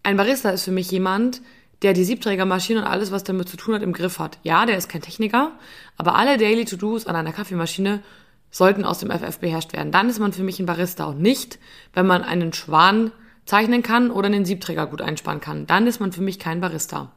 Ein 0.02 0.16
Barista 0.16 0.50
ist 0.50 0.64
für 0.64 0.70
mich 0.70 0.90
jemand, 0.90 1.42
der 1.82 1.92
die 1.92 2.04
Siebträgermaschine 2.04 2.80
und 2.80 2.86
alles, 2.86 3.10
was 3.10 3.24
damit 3.24 3.48
zu 3.48 3.56
tun 3.56 3.74
hat, 3.74 3.82
im 3.82 3.92
Griff 3.92 4.18
hat. 4.18 4.38
Ja, 4.44 4.64
der 4.64 4.78
ist 4.78 4.88
kein 4.88 5.02
Techniker, 5.02 5.52
aber 5.98 6.14
alle 6.14 6.38
Daily 6.38 6.64
To-Dos 6.64 7.06
an 7.06 7.16
einer 7.16 7.32
Kaffeemaschine 7.32 8.02
sollten 8.50 8.84
aus 8.84 8.98
dem 8.98 9.10
FF 9.10 9.38
beherrscht 9.38 9.72
werden. 9.72 9.92
Dann 9.92 10.08
ist 10.08 10.18
man 10.18 10.32
für 10.32 10.42
mich 10.42 10.58
ein 10.60 10.66
Barista 10.66 11.04
und 11.04 11.20
nicht, 11.20 11.58
wenn 11.92 12.06
man 12.06 12.22
einen 12.22 12.52
Schwan 12.52 13.12
zeichnen 13.44 13.82
kann 13.82 14.10
oder 14.10 14.26
einen 14.26 14.44
Siebträger 14.44 14.86
gut 14.86 15.02
einsparen 15.02 15.40
kann. 15.40 15.66
Dann 15.66 15.86
ist 15.86 16.00
man 16.00 16.12
für 16.12 16.22
mich 16.22 16.38
kein 16.38 16.60
Barista. 16.60 17.12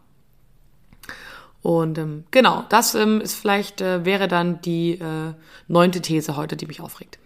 Und 1.61 1.97
ähm, 1.97 2.23
genau, 2.31 2.63
das 2.69 2.95
ähm, 2.95 3.19
ist 3.19 3.35
vielleicht 3.35 3.81
äh, 3.81 4.05
wäre 4.05 4.27
dann 4.27 4.61
die 4.61 4.91
äh, 4.91 5.33
neunte 5.67 6.01
These 6.01 6.37
heute, 6.37 6.55
die 6.55 6.67
mich 6.67 6.81
aufregt. 6.81 7.19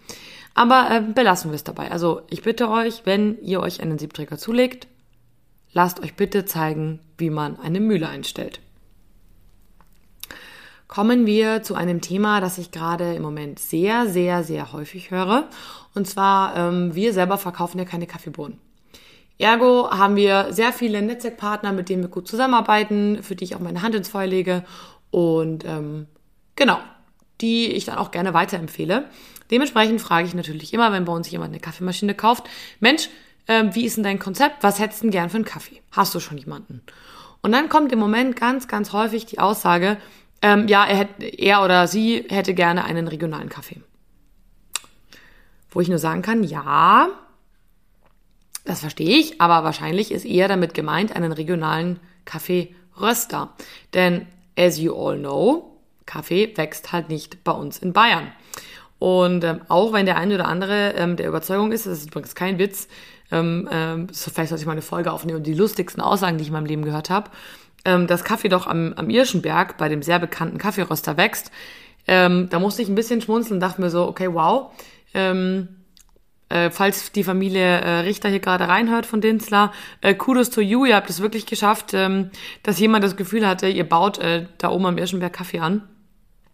Aber 0.54 0.88
äh, 0.90 1.00
belassen 1.00 1.50
wir 1.50 1.56
es 1.56 1.64
dabei. 1.64 1.90
Also 1.90 2.22
ich 2.30 2.42
bitte 2.42 2.68
euch, 2.68 3.02
wenn 3.04 3.40
ihr 3.42 3.60
euch 3.60 3.80
einen 3.80 3.98
Siebträger 3.98 4.38
zulegt, 4.38 4.88
lasst 5.72 6.00
euch 6.00 6.14
bitte 6.14 6.44
zeigen, 6.44 7.00
wie 7.18 7.30
man 7.30 7.58
eine 7.60 7.80
Mühle 7.80 8.08
einstellt 8.08 8.60
kommen 10.94 11.26
wir 11.26 11.64
zu 11.64 11.74
einem 11.74 12.00
Thema, 12.00 12.40
das 12.40 12.56
ich 12.56 12.70
gerade 12.70 13.14
im 13.14 13.22
Moment 13.22 13.58
sehr, 13.58 14.06
sehr, 14.06 14.44
sehr 14.44 14.72
häufig 14.72 15.10
höre. 15.10 15.48
Und 15.92 16.06
zwar, 16.06 16.56
ähm, 16.56 16.94
wir 16.94 17.12
selber 17.12 17.36
verkaufen 17.36 17.80
ja 17.80 17.84
keine 17.84 18.06
Kaffeebohnen. 18.06 18.60
Ergo 19.36 19.90
haben 19.90 20.14
wir 20.14 20.52
sehr 20.52 20.72
viele 20.72 21.02
Netzwerkpartner, 21.02 21.72
mit 21.72 21.88
denen 21.88 22.02
wir 22.02 22.10
gut 22.10 22.28
zusammenarbeiten, 22.28 23.24
für 23.24 23.34
die 23.34 23.42
ich 23.42 23.56
auch 23.56 23.60
meine 23.60 23.82
Hand 23.82 23.96
ins 23.96 24.08
Feuer 24.08 24.28
lege 24.28 24.62
und 25.10 25.64
ähm, 25.64 26.06
genau, 26.54 26.78
die 27.40 27.72
ich 27.72 27.86
dann 27.86 27.98
auch 27.98 28.12
gerne 28.12 28.32
weiterempfehle. 28.32 29.06
Dementsprechend 29.50 30.00
frage 30.00 30.28
ich 30.28 30.34
natürlich 30.34 30.72
immer, 30.72 30.92
wenn 30.92 31.06
bei 31.06 31.12
uns 31.12 31.28
jemand 31.28 31.50
eine 31.50 31.60
Kaffeemaschine 31.60 32.14
kauft, 32.14 32.44
Mensch, 32.78 33.08
ähm, 33.48 33.74
wie 33.74 33.84
ist 33.84 33.96
denn 33.96 34.04
dein 34.04 34.20
Konzept? 34.20 34.62
Was 34.62 34.78
hättest 34.78 35.00
du 35.00 35.06
denn 35.06 35.10
gern 35.10 35.28
für 35.28 35.38
einen 35.38 35.44
Kaffee? 35.44 35.82
Hast 35.90 36.14
du 36.14 36.20
schon 36.20 36.38
jemanden? 36.38 36.82
Und 37.42 37.50
dann 37.50 37.68
kommt 37.68 37.90
im 37.90 37.98
Moment 37.98 38.36
ganz, 38.36 38.68
ganz 38.68 38.92
häufig 38.92 39.26
die 39.26 39.40
Aussage, 39.40 39.98
ähm, 40.44 40.68
ja, 40.68 40.84
er, 40.84 40.96
hätte, 40.98 41.24
er 41.24 41.64
oder 41.64 41.86
sie 41.86 42.26
hätte 42.28 42.52
gerne 42.52 42.84
einen 42.84 43.08
regionalen 43.08 43.48
Kaffee. 43.48 43.80
Wo 45.70 45.80
ich 45.80 45.88
nur 45.88 45.96
sagen 45.98 46.20
kann, 46.20 46.44
ja, 46.44 47.08
das 48.66 48.80
verstehe 48.80 49.16
ich, 49.18 49.40
aber 49.40 49.64
wahrscheinlich 49.64 50.12
ist 50.12 50.26
eher 50.26 50.46
damit 50.46 50.74
gemeint 50.74 51.16
einen 51.16 51.32
regionalen 51.32 51.98
Kaffeeröster. 52.26 53.54
Denn 53.94 54.26
as 54.54 54.78
you 54.78 54.94
all 54.94 55.18
know, 55.18 55.78
Kaffee 56.04 56.52
wächst 56.56 56.92
halt 56.92 57.08
nicht 57.08 57.42
bei 57.42 57.52
uns 57.52 57.78
in 57.78 57.94
Bayern. 57.94 58.30
Und 58.98 59.44
ähm, 59.44 59.62
auch 59.68 59.94
wenn 59.94 60.04
der 60.04 60.18
eine 60.18 60.34
oder 60.34 60.46
andere 60.46 60.92
ähm, 60.92 61.16
der 61.16 61.26
Überzeugung 61.26 61.72
ist, 61.72 61.86
das 61.86 62.00
ist 62.00 62.08
übrigens 62.08 62.34
kein 62.34 62.58
Witz, 62.58 62.86
ähm, 63.30 63.66
ähm, 63.72 64.08
so 64.12 64.30
vielleicht 64.30 64.50
sollte 64.50 64.60
ich 64.60 64.66
mal 64.66 64.72
eine 64.72 64.82
Folge 64.82 65.10
aufnehmen 65.10 65.38
und 65.38 65.46
die 65.46 65.54
lustigsten 65.54 66.02
Aussagen, 66.02 66.36
die 66.36 66.42
ich 66.42 66.48
in 66.48 66.54
meinem 66.54 66.66
Leben 66.66 66.84
gehört 66.84 67.08
habe, 67.08 67.30
ähm, 67.84 68.06
dass 68.06 68.24
Kaffee 68.24 68.48
doch 68.48 68.66
am, 68.66 68.92
am 68.94 69.10
Irschenberg 69.10 69.76
bei 69.76 69.88
dem 69.88 70.02
sehr 70.02 70.18
bekannten 70.18 70.58
Kaffeeröster 70.58 71.16
wächst. 71.16 71.50
Ähm, 72.06 72.48
da 72.50 72.58
musste 72.58 72.82
ich 72.82 72.88
ein 72.88 72.94
bisschen 72.94 73.20
schmunzeln 73.20 73.56
und 73.56 73.60
dachte 73.60 73.80
mir 73.80 73.90
so, 73.90 74.06
okay, 74.06 74.32
wow. 74.32 74.72
Ähm, 75.14 75.68
äh, 76.48 76.70
falls 76.70 77.12
die 77.12 77.24
Familie 77.24 77.80
äh, 77.80 78.00
Richter 78.00 78.28
hier 78.28 78.40
gerade 78.40 78.68
reinhört 78.68 79.06
von 79.06 79.20
Dinsler, 79.20 79.72
äh, 80.02 80.14
kudos 80.14 80.50
to 80.50 80.60
you, 80.60 80.84
ihr 80.84 80.96
habt 80.96 81.08
es 81.08 81.20
wirklich 81.20 81.46
geschafft, 81.46 81.94
ähm, 81.94 82.30
dass 82.62 82.78
jemand 82.78 83.02
das 83.02 83.16
Gefühl 83.16 83.46
hatte, 83.46 83.68
ihr 83.68 83.88
baut 83.88 84.18
äh, 84.18 84.46
da 84.58 84.70
oben 84.70 84.86
am 84.86 84.98
Irschenberg 84.98 85.32
Kaffee 85.32 85.60
an. 85.60 85.82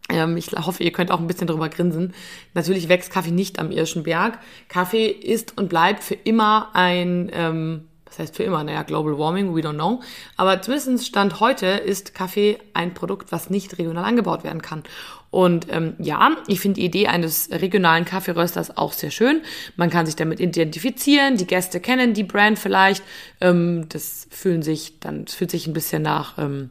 Ähm, 0.08 0.37
ich 0.37 0.52
hoffe, 0.52 0.82
ihr 0.82 0.92
könnt 0.92 1.10
auch 1.10 1.20
ein 1.20 1.26
bisschen 1.26 1.46
drüber 1.46 1.68
grinsen. 1.68 2.14
Natürlich 2.54 2.88
wächst 2.88 3.12
Kaffee 3.12 3.30
nicht 3.30 3.58
am 3.58 3.70
Irschenberg. 3.70 4.38
Kaffee 4.68 5.06
ist 5.06 5.58
und 5.58 5.68
bleibt 5.68 6.02
für 6.02 6.14
immer 6.14 6.70
ein, 6.72 7.30
ähm, 7.32 7.88
was 8.11 8.19
heißt 8.19 8.37
für 8.37 8.43
immer? 8.43 8.62
Naja, 8.64 8.83
Global 8.83 9.17
Warming, 9.19 9.55
we 9.55 9.61
don't 9.61 9.75
know. 9.75 10.00
Aber 10.37 10.61
zumindest 10.61 11.07
Stand 11.07 11.40
heute 11.40 11.67
ist 11.67 12.14
Kaffee 12.14 12.59
ein 12.75 12.93
Produkt, 12.93 13.33
was 13.33 13.50
nicht 13.50 13.79
regional 13.79 14.05
angebaut 14.05 14.43
werden 14.45 14.61
kann. 14.61 14.83
Und 15.31 15.69
ähm, 15.71 15.95
ja, 15.99 16.37
ich 16.49 16.59
finde 16.59 16.81
die 16.81 16.87
Idee 16.87 17.07
eines 17.07 17.50
regionalen 17.52 18.05
Kaffeerösters 18.05 18.76
auch 18.76 18.93
sehr 18.93 19.12
schön. 19.12 19.43
Man 19.76 19.88
kann 19.88 20.07
sich 20.07 20.17
damit 20.17 20.40
identifizieren, 20.40 21.37
die 21.37 21.47
Gäste 21.47 21.79
kennen 21.79 22.14
die 22.14 22.25
Brand 22.25 22.59
vielleicht. 22.59 23.05
Ähm, 23.40 23.88
das 23.88 24.26
fühlen 24.31 24.62
sich 24.62 24.99
dann 24.99 25.25
das 25.25 25.35
fühlt 25.35 25.52
sich 25.52 25.69
ein 25.69 25.73
bisschen 25.73 26.02
nach 26.02 26.37
ähm, 26.38 26.71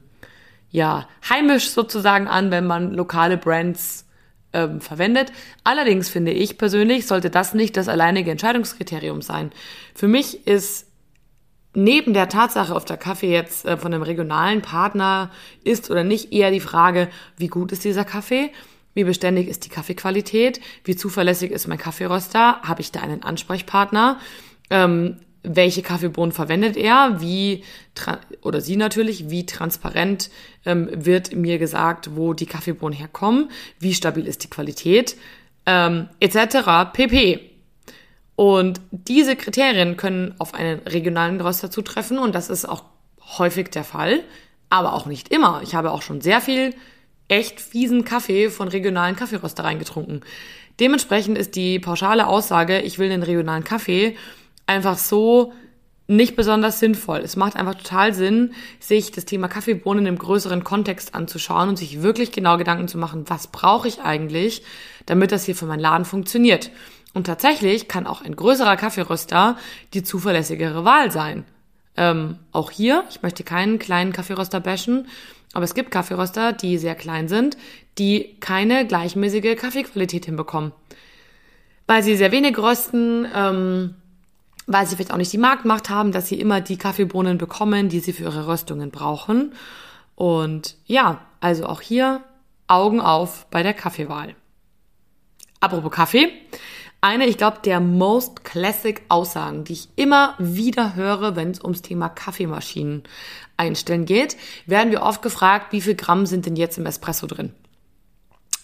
ja, 0.72 1.08
heimisch 1.28 1.70
sozusagen 1.70 2.28
an, 2.28 2.52
wenn 2.52 2.68
man 2.68 2.94
lokale 2.94 3.38
Brands 3.38 4.06
ähm, 4.52 4.82
verwendet. 4.82 5.32
Allerdings 5.64 6.10
finde 6.10 6.32
ich 6.32 6.58
persönlich, 6.58 7.08
sollte 7.08 7.30
das 7.30 7.54
nicht 7.54 7.78
das 7.78 7.88
alleinige 7.88 8.32
Entscheidungskriterium 8.32 9.22
sein. 9.22 9.52
Für 9.96 10.08
mich 10.08 10.48
ist 10.48 10.89
neben 11.74 12.14
der 12.14 12.30
Tatsache, 12.30 12.74
ob 12.74 12.86
der 12.86 12.98
Kaffee 12.98 13.32
jetzt 13.32 13.66
äh, 13.66 13.78
von 13.78 13.94
einem 13.94 14.04
regionalen 14.04 14.62
Partner 14.62 15.32
ist 15.64 15.90
oder 15.92 16.04
nicht, 16.04 16.32
eher 16.34 16.52
die 16.52 16.60
Frage, 16.60 17.10
wie 17.38 17.48
gut 17.48 17.72
ist 17.72 17.84
dieser 17.84 18.06
Kaffee? 18.06 18.52
Wie 18.94 19.04
beständig 19.04 19.48
ist 19.48 19.66
die 19.66 19.70
Kaffeequalität? 19.70 20.60
Wie 20.84 20.96
zuverlässig 20.96 21.52
ist 21.52 21.68
mein 21.68 21.78
Kaffeeröster? 21.78 22.62
Habe 22.64 22.82
ich 22.82 22.92
da 22.92 23.02
einen 23.02 23.24
Ansprechpartner? 23.24 24.20
Ähm, 24.70 25.18
welche 25.44 25.82
Kaffeebohnen 25.82 26.32
verwendet 26.32 26.76
er, 26.76 27.22
wie 27.22 27.64
oder 28.42 28.62
sie 28.62 28.76
natürlich, 28.76 29.30
wie 29.30 29.46
transparent 29.46 30.30
ähm, 30.66 30.90
wird 30.94 31.34
mir 31.34 31.60
gesagt, 31.60 32.16
wo 32.16 32.34
die 32.34 32.46
Kaffeebohnen 32.46 32.98
herkommen, 32.98 33.50
wie 33.80 33.94
stabil 33.94 34.28
ist 34.28 34.44
die 34.44 34.50
Qualität, 34.50 35.16
ähm, 35.66 36.10
etc. 36.20 36.92
pp. 36.92 37.49
Und 38.40 38.80
diese 38.92 39.36
Kriterien 39.36 39.98
können 39.98 40.34
auf 40.40 40.54
einen 40.54 40.80
regionalen 40.84 41.42
Röster 41.42 41.70
zutreffen 41.70 42.18
und 42.18 42.34
das 42.34 42.50
ist 42.50 42.64
auch 42.64 42.86
häufig 43.38 43.68
der 43.68 43.84
Fall, 43.84 44.24
aber 44.70 44.94
auch 44.94 45.08
nicht 45.08 45.28
immer. 45.28 45.60
Ich 45.62 45.76
habe 45.76 45.92
auch 45.92 46.02
schon 46.02 46.22
sehr 46.22 46.40
viel 46.40 46.74
echt 47.28 47.60
fiesen 47.60 48.06
Kaffee 48.06 48.50
von 48.50 48.70
regionalen 48.70 49.18
Kaffeeröstereien 49.18 49.78
getrunken. 49.78 50.22
Dementsprechend 50.80 51.38
ist 51.38 51.58
die 51.58 51.80
pauschale 51.80 52.28
Aussage, 52.28 52.80
ich 52.80 52.98
will 52.98 53.12
einen 53.12 53.24
regionalen 53.24 53.66
Kaffee, 53.66 54.16
einfach 54.68 54.98
so 54.98 55.52
nicht 56.08 56.38
besonders 56.38 56.80
sinnvoll. 56.80 57.20
Es 57.20 57.36
macht 57.36 57.58
einfach 57.58 57.76
total 57.76 58.14
Sinn, 58.14 58.54
sich 58.80 59.12
das 59.12 59.26
Thema 59.26 59.50
Kaffeebohnen 59.50 60.06
im 60.06 60.18
größeren 60.18 60.64
Kontext 60.64 61.14
anzuschauen 61.14 61.68
und 61.68 61.76
sich 61.78 62.04
wirklich 62.04 62.32
genau 62.32 62.58
Gedanken 62.58 62.88
zu 62.88 62.98
machen, 62.98 63.26
was 63.28 63.48
brauche 63.48 63.90
ich 63.90 64.00
eigentlich, 64.00 64.64
damit 65.06 65.34
das 65.34 65.44
hier 65.44 65.58
für 65.58 65.66
meinen 65.66 65.82
Laden 65.82 66.06
funktioniert. 66.06 66.72
Und 67.14 67.26
tatsächlich 67.26 67.88
kann 67.88 68.06
auch 68.06 68.22
ein 68.22 68.36
größerer 68.36 68.78
Kaffeeröster 68.78 69.58
die 69.94 70.04
zuverlässigere 70.04 70.86
Wahl 70.86 71.12
sein. 71.12 71.44
Ähm, 71.98 72.38
auch 72.52 72.72
hier, 72.72 73.04
ich 73.10 73.22
möchte 73.22 73.44
keinen 73.44 73.80
kleinen 73.80 74.14
Kaffeeröster 74.14 74.60
bashen, 74.60 75.08
aber 75.54 75.66
es 75.66 75.74
gibt 75.74 75.92
Kaffeeröster, 75.92 76.54
die 76.54 76.78
sehr 76.78 76.96
klein 76.96 77.28
sind, 77.28 77.58
die 77.98 78.38
keine 78.40 78.86
gleichmäßige 78.86 79.56
Kaffeequalität 79.58 80.26
hinbekommen. 80.26 80.72
Weil 81.88 82.04
sie 82.04 82.16
sehr 82.16 82.32
wenig 82.32 82.58
rösten, 82.58 83.28
ähm, 83.36 83.96
weil 84.68 84.86
sie 84.86 84.96
vielleicht 84.96 85.12
auch 85.12 85.18
nicht 85.18 85.34
die 85.34 85.40
Marktmacht 85.40 85.90
haben, 85.90 86.12
dass 86.12 86.28
sie 86.28 86.40
immer 86.40 86.62
die 86.62 86.78
Kaffeebohnen 86.78 87.40
bekommen, 87.40 87.90
die 87.90 88.00
sie 88.00 88.14
für 88.14 88.24
ihre 88.24 88.48
Röstungen 88.48 88.92
brauchen. 88.92 89.54
Und 90.16 90.76
ja, 90.86 91.22
also 91.42 91.66
auch 91.66 91.82
hier 91.82 92.22
Augen 92.68 93.02
auf 93.02 93.48
bei 93.48 93.64
der 93.64 93.74
Kaffeewahl. 93.74 94.36
Apropos 95.60 95.92
Kaffee. 95.92 96.32
Eine, 97.02 97.28
ich 97.28 97.38
glaube, 97.38 97.60
der 97.64 97.80
most 97.80 98.44
classic 98.44 99.04
Aussagen, 99.08 99.64
die 99.64 99.74
ich 99.74 99.90
immer 99.96 100.36
wieder 100.38 100.96
höre, 100.96 101.38
wenn 101.38 101.52
es 101.52 101.64
ums 101.64 101.82
Thema 101.82 102.10
Kaffeemaschinen 102.10 103.04
einstellen 103.56 104.06
geht, 104.06 104.36
werden 104.66 104.92
wir 104.92 105.02
oft 105.04 105.22
gefragt, 105.22 105.72
wie 105.72 105.80
viel 105.80 105.96
Gramm 105.96 106.26
sind 106.26 106.46
denn 106.46 106.58
jetzt 106.58 106.78
im 106.78 106.86
Espresso 106.86 107.26
drin? 107.26 107.54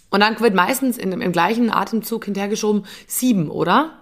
Und 0.10 0.20
dann 0.20 0.40
wird 0.40 0.54
meistens 0.54 0.98
in, 0.98 1.14
im 1.14 1.32
gleichen 1.32 1.72
Atemzug 1.72 2.26
hinterhergeschoben, 2.26 2.86
sieben, 3.08 3.50
oder? 3.50 4.00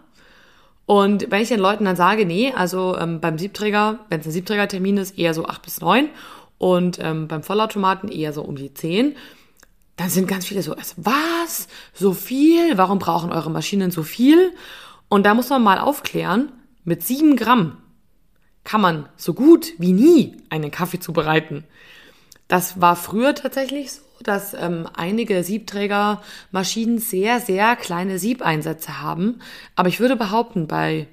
Und 0.86 1.32
wenn 1.32 1.42
ich 1.42 1.50
den 1.50 1.60
Leuten 1.60 1.86
dann 1.86 1.96
sage, 1.96 2.25
nee, 2.25 2.52
also 2.56 2.98
ähm, 2.98 3.22
beim 3.22 3.38
Siebträger, 3.38 4.00
wenn 4.10 4.20
es 4.20 4.25
ein 4.25 4.32
Siebträgertermin 4.32 4.98
ist, 4.98 5.18
eher 5.18 5.34
so 5.34 5.46
acht 5.46 5.62
bis 5.62 5.80
neun 5.80 6.10
und 6.58 7.00
ähm, 7.02 7.28
beim 7.28 7.44
Vollautomaten 7.44 8.10
eher 8.10 8.34
so 8.34 8.42
um 8.42 8.56
die 8.56 8.74
zehn, 8.74 9.16
dann 10.03 10.10
sind 10.10 10.27
ganz 10.27 10.45
viele 10.45 10.62
so, 10.62 10.75
was? 10.98 11.69
So 11.93 12.13
viel? 12.13 12.77
Warum 12.77 13.00
brauchen 13.00 13.31
eure 13.31 13.50
Maschinen 13.50 13.89
so 13.89 14.03
viel? 14.03 14.51
Und 15.07 15.25
da 15.25 15.33
muss 15.33 15.50
man 15.50 15.63
mal 15.63 15.79
aufklären, 15.79 16.51
mit 16.83 17.03
sieben 17.03 17.38
Gramm 17.38 17.77
kann 18.65 18.81
man 18.81 19.07
so 19.15 19.33
gut 19.33 19.72
wie 19.77 19.93
nie 19.93 20.36
einen 20.50 20.72
Kaffee 20.72 21.00
zubereiten. 21.00 21.63
Das 22.50 22.81
war 22.81 22.98
früher 22.98 23.33
tatsächlich 23.33 23.93
so, 23.93 24.01
dass 24.22 24.53
ähm, 24.53 24.89
einige 24.93 25.41
Siebträgermaschinen 25.41 26.98
sehr, 26.98 27.39
sehr 27.39 27.77
kleine 27.77 28.19
Siebeinsätze 28.19 29.01
haben. 29.01 29.39
Aber 29.77 29.88
ich 29.88 30.01
würde 30.01 30.17
behaupten, 30.17 30.67
bei 30.67 31.07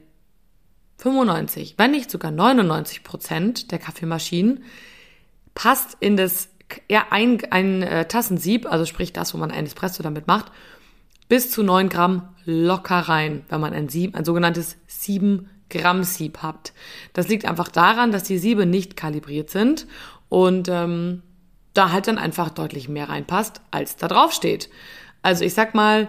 95, 0.99 1.77
wenn 1.79 1.93
nicht 1.93 2.11
sogar 2.11 2.33
99 2.33 3.05
Prozent 3.05 3.71
der 3.71 3.79
Kaffeemaschinen 3.79 4.65
passt 5.55 5.97
in 6.01 6.17
das 6.17 6.49
ja, 6.89 7.07
ein, 7.11 7.39
ein 7.51 7.83
äh, 7.83 8.07
Tassensieb, 8.07 8.71
also 8.71 8.85
sprich 8.85 9.13
das, 9.13 9.35
wo 9.35 9.39
man 9.39 9.51
ein 9.51 9.67
Espresso 9.67 10.03
damit 10.03 10.27
macht, 10.27 10.53
bis 11.29 11.51
zu 11.51 11.63
9 11.63 11.89
Gramm 11.89 12.29
locker 12.45 12.99
rein, 12.99 13.45
wenn 13.49 13.61
man 13.61 13.73
ein 13.73 13.89
Sieb, 13.89 14.17
ein 14.17 14.25
sogenanntes 14.25 14.77
7 14.87 15.49
Gramm 15.69 16.03
Sieb 16.03 16.39
hat. 16.39 16.73
Das 17.13 17.29
liegt 17.29 17.45
einfach 17.45 17.69
daran, 17.69 18.13
dass 18.13 18.25
die 18.25 18.39
Siebe 18.39 18.67
nicht 18.67 18.97
kalibriert 18.97 19.51
sind 19.51 19.87
und 20.29 20.69
ähm, 20.69 21.23
da 21.75 21.93
halt 21.93 22.09
dann 22.09 22.19
einfach 22.19 22.51
deutlich 22.51 22.89
mehr 22.89 23.09
reinpasst, 23.09 23.61
als 23.71 23.97
da 23.97 24.09
drauf 24.09 24.33
steht. 24.33 24.69
Also 25.23 25.45
ich 25.45 25.55
sag 25.55 25.75
mal, 25.75 26.09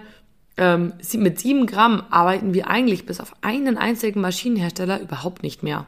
ähm, 0.58 0.94
mit 1.14 1.40
sieben 1.40 1.66
Gramm 1.66 2.04
arbeiten 2.10 2.54
wir 2.54 2.68
eigentlich 2.68 3.06
bis 3.06 3.20
auf 3.20 3.36
einen 3.42 3.78
einzigen 3.78 4.22
Maschinenhersteller 4.22 5.00
überhaupt 5.00 5.44
nicht 5.44 5.64
mehr. 5.64 5.86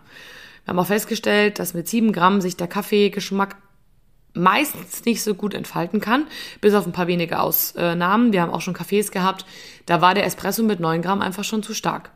Wir 0.66 0.72
haben 0.72 0.80
auch 0.80 0.88
festgestellt, 0.88 1.60
dass 1.60 1.74
mit 1.74 1.88
sieben 1.88 2.14
Gramm 2.14 2.40
sich 2.40 2.56
der 2.56 2.68
Kaffeegeschmack 2.68 3.58
meistens 4.34 5.06
nicht 5.06 5.22
so 5.22 5.36
gut 5.36 5.54
entfalten 5.54 6.00
kann, 6.00 6.26
bis 6.60 6.74
auf 6.74 6.86
ein 6.86 6.92
paar 6.92 7.08
wenige 7.08 7.40
Ausnahmen. 7.40 8.34
Wir 8.34 8.42
haben 8.42 8.52
auch 8.52 8.62
schon 8.62 8.74
Kaffees 8.74 9.12
gehabt, 9.12 9.46
da 9.86 10.02
war 10.02 10.14
der 10.14 10.26
Espresso 10.26 10.64
mit 10.64 10.80
neun 10.80 11.02
Gramm 11.02 11.22
einfach 11.22 11.44
schon 11.44 11.64
zu 11.64 11.74
stark. 11.74 12.12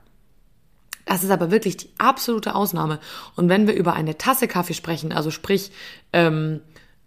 Das 1.06 1.24
ist 1.24 1.32
aber 1.32 1.52
wirklich 1.52 1.78
die 1.78 1.90
absolute 1.98 2.54
Ausnahme. 2.54 3.00
Und 3.36 3.48
wenn 3.48 3.66
wir 3.66 3.74
über 3.74 3.94
eine 3.94 4.18
Tasse 4.18 4.48
Kaffee 4.48 4.74
sprechen, 4.74 5.14
also 5.14 5.32
sprich 5.32 5.72
ähm, 6.12 6.60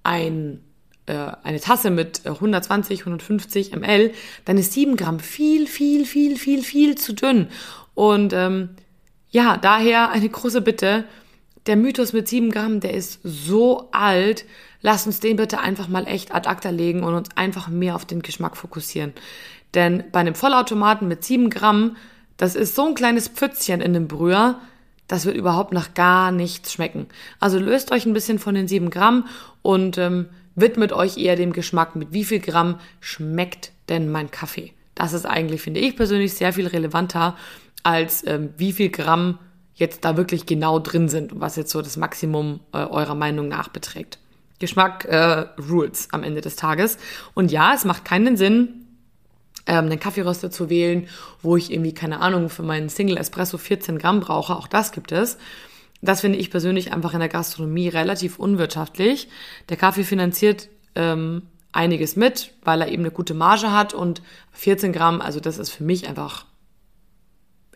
ein, 0.02 0.60
äh, 1.04 1.32
eine 1.42 1.60
Tasse 1.60 1.90
mit 1.90 2.22
120, 2.24 3.00
150 3.00 3.76
ml, 3.76 4.12
dann 4.46 4.56
ist 4.56 4.72
7 4.72 4.96
Gramm 4.96 5.20
viel, 5.20 5.66
viel, 5.66 6.06
viel, 6.06 6.36
viel, 6.36 6.62
viel 6.62 6.94
zu 6.96 7.12
dünn. 7.12 7.48
Und 7.94 8.32
ähm, 8.32 8.70
ja, 9.28 9.58
daher 9.58 10.10
eine 10.10 10.28
große 10.28 10.62
Bitte. 10.62 11.04
Der 11.66 11.76
Mythos 11.76 12.14
mit 12.14 12.26
7 12.26 12.50
Gramm, 12.50 12.80
der 12.80 12.94
ist 12.94 13.20
so 13.22 13.90
alt. 13.92 14.46
Lasst 14.82 15.06
uns 15.06 15.20
den 15.20 15.37
bitte 15.37 15.60
einfach 15.60 15.88
mal 15.88 16.06
echt 16.06 16.34
ad 16.34 16.49
acta 16.49 16.70
legen 16.70 17.02
und 17.02 17.14
uns 17.14 17.28
einfach 17.37 17.68
mehr 17.68 17.94
auf 17.94 18.04
den 18.04 18.22
Geschmack 18.22 18.56
fokussieren. 18.56 19.12
Denn 19.75 20.04
bei 20.10 20.20
einem 20.20 20.34
Vollautomaten 20.34 21.06
mit 21.06 21.25
7 21.25 21.50
Gramm, 21.50 21.96
das 22.37 22.56
ist 22.56 22.75
so 22.75 22.87
ein 22.87 22.94
kleines 22.94 23.28
Pfützchen 23.28 23.80
in 23.80 23.92
dem 23.92 24.08
Brüher, 24.08 24.58
das 25.06 25.26
wird 25.26 25.37
überhaupt 25.37 25.72
nach 25.72 25.94
gar 25.94 26.30
nichts 26.32 26.72
schmecken. 26.72 27.06
Also 27.40 27.58
löst 27.58 27.92
euch 27.92 28.06
ein 28.06 28.12
bisschen 28.12 28.38
von 28.38 28.54
den 28.54 28.68
7 28.68 28.90
Gramm 28.90 29.26
und 29.62 29.99
ähm, 29.99 30.26
widmet 30.54 30.92
euch 30.92 31.18
eher 31.18 31.37
dem 31.37 31.52
Geschmack, 31.52 31.96
mit 31.96 32.12
wie 32.12 32.25
viel 32.25 32.40
Gramm 32.40 32.78
schmeckt 33.00 33.72
denn 33.88 34.10
mein 34.10 34.30
Kaffee. 34.30 34.72
Das 34.94 35.12
ist 35.12 35.26
eigentlich, 35.26 35.62
finde 35.62 35.80
ich 35.80 35.96
persönlich, 35.96 36.34
sehr 36.34 36.52
viel 36.52 36.66
relevanter, 36.66 37.37
als 37.82 38.26
ähm, 38.26 38.50
wie 38.56 38.72
viel 38.72 38.90
Gramm 38.90 39.38
jetzt 39.75 40.04
da 40.04 40.16
wirklich 40.16 40.46
genau 40.46 40.78
drin 40.78 41.08
sind 41.08 41.32
und 41.32 41.40
was 41.40 41.56
jetzt 41.56 41.70
so 41.70 41.82
das 41.82 41.96
Maximum 41.96 42.60
äh, 42.72 42.78
eurer 42.78 43.14
Meinung 43.14 43.49
nach 43.49 43.68
beträgt. 43.68 44.18
Geschmack 44.60 45.06
äh, 45.06 45.46
rules 45.58 46.08
am 46.12 46.22
Ende 46.22 46.40
des 46.40 46.54
Tages. 46.54 46.98
Und 47.34 47.50
ja, 47.50 47.74
es 47.74 47.84
macht 47.84 48.04
keinen 48.04 48.36
Sinn, 48.36 48.86
ähm, 49.66 49.86
einen 49.86 49.98
Kaffeeröster 49.98 50.50
zu 50.50 50.70
wählen, 50.70 51.08
wo 51.42 51.56
ich 51.56 51.72
irgendwie, 51.72 51.94
keine 51.94 52.20
Ahnung, 52.20 52.48
für 52.48 52.62
meinen 52.62 52.88
Single 52.88 53.16
Espresso 53.16 53.58
14 53.58 53.98
Gramm 53.98 54.20
brauche. 54.20 54.54
Auch 54.54 54.68
das 54.68 54.92
gibt 54.92 55.10
es. 55.10 55.38
Das 56.02 56.20
finde 56.20 56.38
ich 56.38 56.50
persönlich 56.50 56.92
einfach 56.92 57.12
in 57.12 57.20
der 57.20 57.28
Gastronomie 57.28 57.88
relativ 57.88 58.38
unwirtschaftlich. 58.38 59.28
Der 59.68 59.76
Kaffee 59.76 60.04
finanziert 60.04 60.68
ähm, 60.94 61.42
einiges 61.72 62.16
mit, 62.16 62.52
weil 62.62 62.80
er 62.80 62.88
eben 62.88 63.02
eine 63.02 63.10
gute 63.10 63.34
Marge 63.34 63.72
hat 63.72 63.94
und 63.94 64.22
14 64.52 64.92
Gramm, 64.92 65.20
also 65.20 65.40
das 65.40 65.58
ist 65.58 65.70
für 65.70 65.84
mich 65.84 66.08
einfach, 66.08 66.46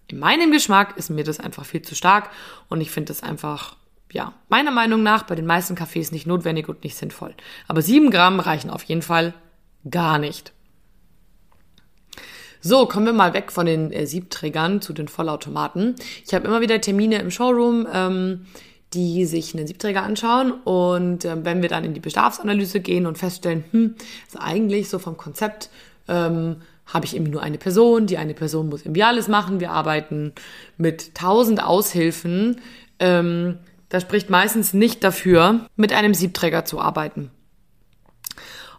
in 0.09 0.19
meinem 0.19 0.51
Geschmack 0.51 0.97
ist 0.97 1.11
mir 1.11 1.25
das 1.25 1.41
einfach 1.41 1.65
viel 1.65 1.83
zu 1.83 1.95
stark 1.95 2.31
und 2.69 2.81
ich 2.81 2.91
finde 2.91 3.09
das 3.09 3.23
einfach, 3.23 3.77
ja, 4.13 4.33
meiner 4.49 4.71
Meinung 4.71 5.03
nach 5.03 5.25
bei 5.25 5.35
den 5.35 5.47
meisten 5.47 5.75
Kaffees 5.75 6.13
nicht 6.13 6.27
notwendig 6.27 6.69
und 6.69 6.85
nicht 6.85 6.97
sinnvoll. 6.97 7.35
Aber 7.69 7.83
7 7.83 8.11
Gramm 8.11 8.41
reichen 8.41 8.71
auf 8.71 8.85
jeden 8.85 9.03
Fall 9.03 9.35
gar 9.91 10.19
nicht. 10.19 10.53
So, 12.61 12.87
kommen 12.87 13.05
wir 13.05 13.13
mal 13.13 13.35
weg 13.35 13.53
von 13.53 13.67
den 13.67 13.93
äh, 13.93 14.07
Siebträgern 14.07 14.81
zu 14.81 14.95
den 14.95 15.09
Vollautomaten. 15.09 15.97
Ich 16.25 16.33
habe 16.33 16.47
immer 16.47 16.63
wieder 16.63 16.81
Termine 16.81 17.19
im 17.19 17.31
Showroom, 17.31 17.87
ähm, 17.93 18.47
die 18.95 19.27
sich 19.27 19.55
einen 19.55 19.67
Siebträger 19.67 20.03
anschauen 20.03 20.53
und 20.53 21.27
äh, 21.27 21.45
wenn 21.45 21.61
wir 21.61 21.69
dann 21.69 21.85
in 21.85 21.93
die 21.93 22.01
Bedarfsanalyse 22.01 22.81
gehen 22.81 23.07
und 23.07 23.19
feststellen, 23.19 23.65
hm, 23.71 23.97
ist 24.27 24.41
eigentlich 24.41 24.89
so 24.89 24.99
vom 24.99 25.19
Konzept 25.19 25.69
ähm, 26.09 26.57
habe 26.87 27.07
ich 27.07 27.15
irgendwie 27.15 27.33
nur 27.33 27.43
eine 27.43 27.59
Person, 27.59 28.07
die 28.07 28.19
eine 28.19 28.35
Person 28.35 28.69
muss 28.69 28.83
irgendwie 28.83 29.03
alles 29.03 29.29
machen. 29.29 29.61
Wir 29.61 29.71
arbeiten 29.71 30.33
mit 30.77 31.15
tausend 31.15 31.63
Aushilfen. 31.63 32.61
Ähm, 32.99 33.59
das 33.95 34.03
spricht 34.03 34.29
meistens 34.29 34.75
nicht 34.75 35.05
dafür, 35.05 35.67
mit 35.77 35.93
einem 35.93 36.15
Siebträger 36.15 36.65
zu 36.65 36.81
arbeiten. 36.81 37.31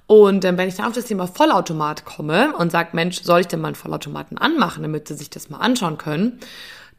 Und 0.07 0.43
ähm, 0.43 0.57
wenn 0.57 0.67
ich 0.67 0.75
dann 0.75 0.87
auf 0.87 0.93
das 0.93 1.05
Thema 1.05 1.25
Vollautomat 1.25 2.03
komme 2.03 2.53
und 2.57 2.69
sage, 2.69 2.89
Mensch, 2.91 3.21
soll 3.23 3.39
ich 3.39 3.47
denn 3.47 3.61
mal 3.61 3.69
einen 3.69 3.75
Vollautomaten 3.75 4.37
anmachen, 4.37 4.83
damit 4.83 5.07
sie 5.07 5.15
sich 5.15 5.29
das 5.29 5.49
mal 5.49 5.59
anschauen 5.59 5.97
können, 5.97 6.39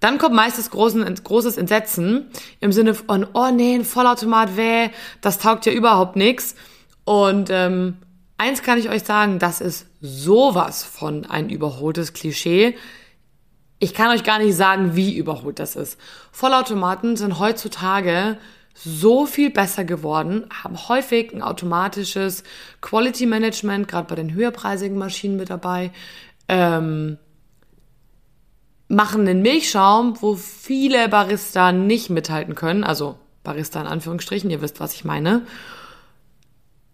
dann 0.00 0.16
kommt 0.16 0.34
meistens 0.34 0.70
großes 0.70 1.56
Entsetzen 1.56 2.30
im 2.60 2.72
Sinne 2.72 2.94
von, 2.94 3.26
oh 3.34 3.50
nee, 3.52 3.74
ein 3.74 3.84
Vollautomat, 3.84 4.56
weh, 4.56 4.88
das 5.20 5.38
taugt 5.38 5.66
ja 5.66 5.72
überhaupt 5.72 6.16
nichts. 6.16 6.54
Und 7.04 7.50
ähm, 7.50 7.98
eins 8.38 8.62
kann 8.62 8.78
ich 8.78 8.88
euch 8.88 9.04
sagen, 9.04 9.38
das 9.38 9.60
ist 9.60 9.86
sowas 10.00 10.84
von 10.84 11.26
ein 11.26 11.50
überholtes 11.50 12.14
Klischee. 12.14 12.76
Ich 13.78 13.92
kann 13.92 14.10
euch 14.10 14.24
gar 14.24 14.38
nicht 14.38 14.56
sagen, 14.56 14.96
wie 14.96 15.16
überholt 15.16 15.58
das 15.58 15.76
ist. 15.76 15.98
Vollautomaten 16.32 17.16
sind 17.16 17.38
heutzutage 17.38 18.38
so 18.74 19.26
viel 19.26 19.50
besser 19.50 19.84
geworden, 19.84 20.46
haben 20.62 20.76
häufig 20.88 21.32
ein 21.32 21.42
automatisches 21.42 22.42
Quality 22.80 23.26
Management, 23.26 23.88
gerade 23.88 24.08
bei 24.08 24.14
den 24.14 24.34
höherpreisigen 24.34 24.98
Maschinen 24.98 25.36
mit 25.36 25.50
dabei, 25.50 25.92
ähm, 26.48 27.18
machen 28.88 29.22
einen 29.22 29.42
Milchschaum, 29.42 30.20
wo 30.20 30.36
viele 30.36 31.08
Barista 31.08 31.72
nicht 31.72 32.10
mithalten 32.10 32.54
können, 32.54 32.84
also 32.84 33.18
Barista 33.42 33.80
in 33.80 33.86
Anführungsstrichen, 33.86 34.50
ihr 34.50 34.60
wisst, 34.60 34.80
was 34.80 34.94
ich 34.94 35.04
meine. 35.04 35.46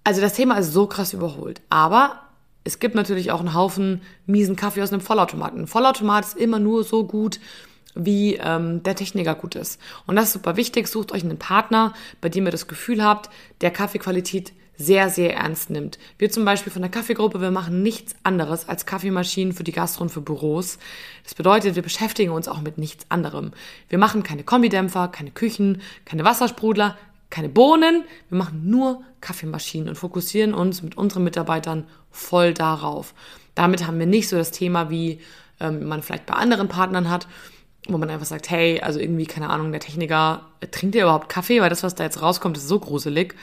Also 0.05 0.21
das 0.21 0.35
Thema 0.35 0.59
ist 0.59 0.73
so 0.73 0.87
krass 0.87 1.13
überholt, 1.13 1.61
aber 1.69 2.21
es 2.65 2.79
gibt 2.79 2.95
natürlich 2.95 3.31
auch 3.33 3.41
einen 3.41 3.55
Haufen 3.55 4.03
miesen 4.27 4.57
Kaffee 4.57 4.83
aus 4.83 4.93
einem 4.93 5.01
Vollautomaten. 5.01 5.63
Ein 5.63 5.67
Vollautomat 5.67 6.25
ist 6.25 6.37
immer 6.37 6.59
nur 6.59 6.85
so 6.85 7.05
gut, 7.05 7.41
wie 7.95 8.37
ähm, 8.37 8.83
der 8.83 8.97
Techniker 8.97 9.35
gut 9.35 9.55
ist. 9.55 9.81
Und 10.07 10.17
das 10.17 10.27
ist 10.27 10.33
super 10.35 10.57
wichtig. 10.57 10.89
Sucht 10.89 11.13
euch 11.13 11.25
einen 11.25 11.39
Partner, 11.39 11.93
bei 12.21 12.29
dem 12.29 12.47
ihr 12.47 12.53
das 12.53 12.69
Gefühl 12.69 13.05
habt, 13.05 13.31
der 13.61 13.71
Kaffeequalität 13.71 14.53
sehr, 14.77 15.11
sehr 15.11 15.37
ernst 15.37 15.71
nimmt. 15.71 15.99
Wir 16.19 16.31
zum 16.31 16.45
Beispiel 16.45 16.73
von 16.73 16.83
der 16.83 16.91
Kaffeegruppe, 16.91 17.41
wir 17.41 17.51
machen 17.51 17.83
nichts 17.83 18.15
anderes 18.23 18.69
als 18.69 18.87
Kaffeemaschinen 18.87 19.53
für 19.53 19.65
die 19.65 19.73
Gastro 19.73 20.03
und 20.03 20.11
für 20.11 20.23
Büros. 20.23 20.79
Das 21.25 21.35
bedeutet, 21.35 21.75
wir 21.75 21.83
beschäftigen 21.83 22.33
uns 22.33 22.49
auch 22.49 22.61
mit 22.61 22.79
nichts 22.79 23.07
anderem. 23.09 23.53
Wir 23.89 23.99
machen 23.99 24.23
keine 24.23 24.45
Kombidämpfer, 24.45 25.09
keine 25.09 25.31
Küchen, 25.31 25.83
keine 26.05 26.25
Wassersprudler, 26.25 26.97
keine 27.33 27.49
Bohnen. 27.49 28.05
Wir 28.29 28.39
machen 28.39 28.71
nur 28.71 29.03
Kaffeemaschinen 29.21 29.89
und 29.89 29.97
fokussieren 29.97 30.55
uns 30.55 30.83
mit 30.83 30.97
unseren 30.97 31.25
Mitarbeitern 31.25 31.89
voll 32.11 32.55
darauf. 32.55 33.15
Damit 33.55 33.87
haben 33.87 33.99
wir 33.99 34.07
nicht 34.07 34.29
so 34.29 34.37
das 34.37 34.53
Thema, 34.53 34.91
wie 34.91 35.19
ähm, 35.59 35.89
man 35.89 36.03
vielleicht 36.03 36.27
bei 36.27 36.35
anderen 36.35 36.69
Partnern 36.69 37.11
hat, 37.11 37.27
wo 37.89 37.99
man 37.99 38.11
einfach 38.11 38.27
sagt, 38.27 38.51
hey, 38.51 38.81
also 38.81 39.01
irgendwie, 39.01 39.27
keine 39.27 39.51
Ahnung, 39.51 39.73
der 39.73 39.81
Techniker, 39.81 40.43
trinkt 40.71 40.95
ihr 40.95 41.03
überhaupt 41.03 41.29
Kaffee? 41.29 41.61
Weil 41.61 41.71
das, 41.71 41.83
was 41.83 41.95
da 41.95 42.05
jetzt 42.05 42.23
rauskommt, 42.23 42.57
ist 42.57 42.69
so 42.69 42.79
gruselig. 42.79 43.35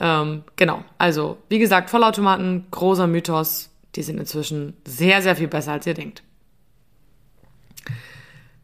Ähm, 0.00 0.42
genau, 0.56 0.82
also 0.96 1.36
wie 1.50 1.58
gesagt, 1.58 1.90
Vollautomaten, 1.90 2.66
großer 2.70 3.06
Mythos, 3.06 3.68
die 3.96 4.02
sind 4.02 4.18
inzwischen 4.18 4.76
sehr, 4.86 5.20
sehr 5.20 5.36
viel 5.36 5.48
besser, 5.48 5.72
als 5.72 5.86
ihr 5.86 5.94
denkt. 5.94 6.22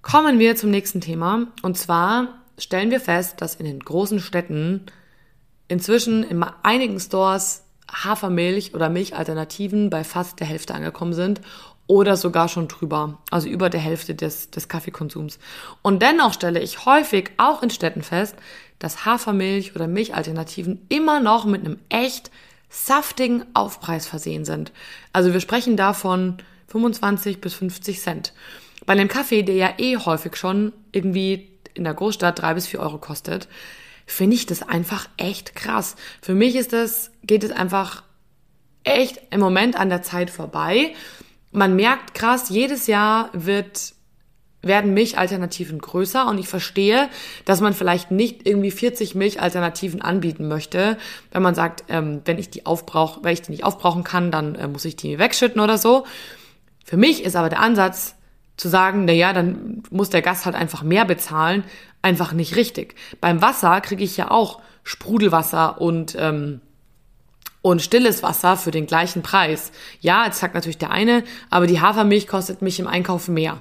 Kommen 0.01 0.39
wir 0.39 0.57
zum 0.57 0.71
nächsten 0.71 1.03
Thema. 1.03 1.49
Und 1.63 1.77
zwar 1.77 2.46
stellen 2.59 2.91
wir 2.91 3.01
fest, 3.01 3.41
dass 3.41 3.57
in 3.57 3.67
den 3.67 3.81
großen 3.81 4.21
Städten 4.21 4.87
inzwischen 5.69 6.23
in 6.23 6.43
einigen 6.63 6.99
Stores 7.01 7.65
Hafermilch 7.93 8.75
oder 8.75 8.89
Milchalternativen 8.89 9.91
bei 9.91 10.05
fast 10.05 10.41
der 10.41 10.47
Hälfte 10.47 10.75
angekommen 10.75 11.13
sind 11.13 11.41
oder 11.87 12.17
sogar 12.17 12.49
schon 12.49 12.69
drüber, 12.69 13.19
also 13.31 13.49
über 13.49 13.71
der 13.71 13.81
Hälfte 13.81 14.15
des, 14.15 14.51
des 14.51 14.69
Kaffeekonsums. 14.69 15.39
Und 15.83 16.03
dennoch 16.03 16.33
stelle 16.33 16.61
ich 16.61 16.85
häufig 16.85 17.31
auch 17.37 17.63
in 17.63 17.71
Städten 17.71 18.03
fest, 18.03 18.35
dass 18.79 19.05
Hafermilch 19.05 19.75
oder 19.75 19.87
Milchalternativen 19.87 20.85
immer 20.89 21.21
noch 21.21 21.45
mit 21.45 21.65
einem 21.65 21.79
echt 21.89 22.31
saftigen 22.69 23.45
Aufpreis 23.55 24.07
versehen 24.07 24.45
sind. 24.45 24.73
Also 25.13 25.33
wir 25.33 25.41
sprechen 25.41 25.77
davon 25.77 26.39
25 26.69 27.41
bis 27.41 27.55
50 27.55 28.01
Cent. 28.01 28.33
Bei 28.85 28.93
einem 28.93 29.09
Kaffee, 29.09 29.43
der 29.43 29.55
ja 29.55 29.75
eh 29.79 29.97
häufig 29.97 30.37
schon 30.37 30.73
irgendwie 30.93 31.49
in 31.77 31.85
der 31.85 31.95
Großstadt 31.95 32.41
drei 32.41 32.55
bis 32.55 32.67
vier 32.67 32.81
Euro 32.81 32.99
kostet, 32.99 33.49
finde 34.07 34.37
ich 34.37 34.47
das 34.47 34.63
einfach 34.63 35.09
echt 35.17 35.55
krass. 35.55 35.97
Für 36.23 36.35
mich 36.35 36.57
ist 36.57 36.73
das, 36.73 37.11
geht 37.23 37.45
es 37.45 37.51
einfach 37.51 38.03
echt 38.85 39.21
im 39.31 39.41
Moment 39.41 39.77
an 39.77 39.89
der 39.89 40.03
Zeit 40.03 40.31
vorbei 40.31 40.95
man 41.57 41.75
merkt 41.75 42.15
krass, 42.15 42.51
jedes 42.51 42.87
Jahr 42.87 43.31
wird 43.33 43.95
werden 44.63 44.95
Milchalternativen 44.95 45.79
größer 45.79 46.27
und 46.27 46.39
ich 46.39 46.49
verstehe, 46.49 47.09
dass 47.45 47.61
man 47.61 47.73
vielleicht 47.73 48.11
nicht 48.11 48.47
irgendwie 48.47 48.73
40 48.73 49.15
Milchalternativen 49.15 50.03
anbieten 50.03 50.49
möchte, 50.49 50.99
wenn 51.31 51.43
man 51.43 51.55
sagt, 51.55 51.85
ähm, 51.89 52.21
wenn 52.25 52.39
ich 52.39 52.51
die 52.51 52.67
aufbrauche, 52.67 53.21
wenn 53.23 53.33
ich 53.33 53.43
die 53.43 53.53
nicht 53.53 53.65
aufbrauchen 53.65 54.03
kann, 54.03 54.33
dann 54.33 54.55
äh, 54.57 54.67
muss 54.67 54.85
ich 54.85 54.97
die 54.97 55.21
wegschütten 55.21 55.61
oder 55.61 55.79
so. 55.79 56.05
Für 56.85 56.97
mich 56.97 57.23
ist 57.23 57.37
aber 57.37 57.49
der 57.49 57.61
Ansatz 57.61 58.16
zu 58.57 58.69
sagen, 58.69 59.05
na 59.05 59.13
ja, 59.13 59.33
dann 59.33 59.83
muss 59.91 60.11
der 60.11 60.23
Gast 60.23 60.47
halt 60.47 60.55
einfach 60.55 60.83
mehr 60.83 61.05
bezahlen, 61.05 61.65
einfach 62.03 62.33
nicht 62.33 62.57
richtig. 62.57 62.95
Beim 63.21 63.43
Wasser 63.43 63.81
kriege 63.81 64.05
ich 64.05 64.17
ja 64.17 64.31
auch 64.31 64.61
Sprudelwasser 64.85 65.81
und 65.81 66.17
ähm, 66.19 66.61
und 67.67 67.83
stilles 67.83 68.23
Wasser 68.23 68.57
für 68.57 68.71
den 68.71 68.87
gleichen 68.87 69.23
Preis. 69.23 69.73
Ja, 70.01 70.27
jetzt 70.27 70.39
sagt 70.39 70.55
natürlich 70.55 70.79
der 70.79 70.93
eine, 70.93 71.25
aber 71.51 71.67
die 71.67 71.81
Hafermilch 71.81 72.29
kostet 72.29 72.63
mich 72.63 72.79
im 72.79 72.87
Einkauf 72.87 73.27
mehr. 73.27 73.61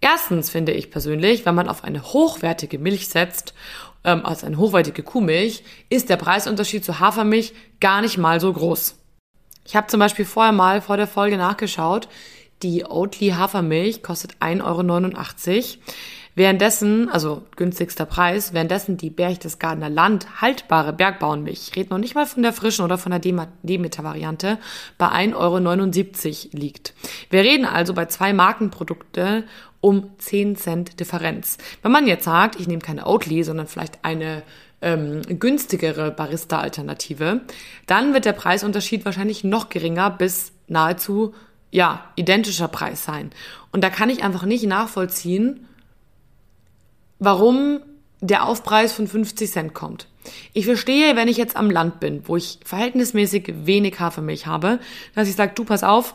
Erstens 0.00 0.48
finde 0.48 0.72
ich 0.72 0.90
persönlich, 0.90 1.44
wenn 1.44 1.54
man 1.54 1.68
auf 1.68 1.84
eine 1.84 2.02
hochwertige 2.02 2.78
Milch 2.78 3.08
setzt, 3.08 3.52
ähm, 4.04 4.24
also 4.24 4.46
eine 4.46 4.56
hochwertige 4.56 5.02
Kuhmilch, 5.02 5.64
ist 5.90 6.08
der 6.08 6.16
Preisunterschied 6.16 6.82
zur 6.82 6.98
Hafermilch 6.98 7.52
gar 7.78 8.00
nicht 8.00 8.16
mal 8.16 8.40
so 8.40 8.50
groß. 8.50 8.96
Ich 9.66 9.76
habe 9.76 9.88
zum 9.88 10.00
Beispiel 10.00 10.24
vorher 10.24 10.52
mal 10.52 10.80
vor 10.80 10.96
der 10.96 11.06
Folge 11.06 11.36
nachgeschaut. 11.36 12.08
Die 12.62 12.84
Oatly 12.84 13.30
Hafermilch 13.30 14.02
kostet 14.02 14.36
1,89 14.40 14.62
Euro. 14.64 15.82
Währenddessen, 16.36 17.08
also 17.08 17.44
günstigster 17.56 18.04
Preis, 18.04 18.52
währenddessen 18.52 18.98
die 18.98 19.08
Berchtesgadener 19.08 19.88
Land 19.88 20.42
haltbare 20.42 20.92
Bergbauernmilch, 20.92 21.68
ich 21.70 21.76
rede 21.76 21.88
noch 21.88 21.98
nicht 21.98 22.14
mal 22.14 22.26
von 22.26 22.42
der 22.42 22.52
frischen 22.52 22.84
oder 22.84 22.98
von 22.98 23.10
der 23.10 23.46
Demeter-Variante, 23.62 24.58
bei 24.98 25.06
1,79 25.06 25.34
Euro 26.44 26.58
liegt. 26.58 26.92
Wir 27.30 27.40
reden 27.40 27.64
also 27.64 27.94
bei 27.94 28.04
zwei 28.04 28.34
Markenprodukte 28.34 29.44
um 29.80 30.10
10 30.18 30.56
Cent 30.56 31.00
Differenz. 31.00 31.56
Wenn 31.80 31.92
man 31.92 32.06
jetzt 32.06 32.24
sagt, 32.24 32.60
ich 32.60 32.68
nehme 32.68 32.82
keine 32.82 33.06
Oatly, 33.06 33.42
sondern 33.42 33.66
vielleicht 33.66 34.04
eine 34.04 34.42
ähm, 34.82 35.22
günstigere 35.22 36.10
Barista-Alternative, 36.10 37.40
dann 37.86 38.12
wird 38.12 38.26
der 38.26 38.34
Preisunterschied 38.34 39.06
wahrscheinlich 39.06 39.42
noch 39.42 39.70
geringer 39.70 40.10
bis 40.10 40.52
nahezu 40.68 41.32
ja, 41.70 42.04
identischer 42.16 42.68
Preis 42.68 43.04
sein. 43.04 43.30
Und 43.72 43.82
da 43.82 43.90
kann 43.90 44.10
ich 44.10 44.22
einfach 44.22 44.44
nicht 44.44 44.64
nachvollziehen, 44.66 45.66
warum 47.18 47.80
der 48.20 48.46
Aufpreis 48.46 48.92
von 48.92 49.06
50 49.06 49.50
Cent 49.50 49.74
kommt. 49.74 50.08
Ich 50.52 50.64
verstehe, 50.64 51.16
wenn 51.16 51.28
ich 51.28 51.36
jetzt 51.36 51.56
am 51.56 51.70
Land 51.70 52.00
bin, 52.00 52.22
wo 52.26 52.36
ich 52.36 52.58
verhältnismäßig 52.64 53.52
wenig 53.64 54.00
Hafermilch 54.00 54.46
habe, 54.46 54.80
dass 55.14 55.28
ich 55.28 55.36
sage, 55.36 55.52
du 55.54 55.64
pass 55.64 55.84
auf, 55.84 56.14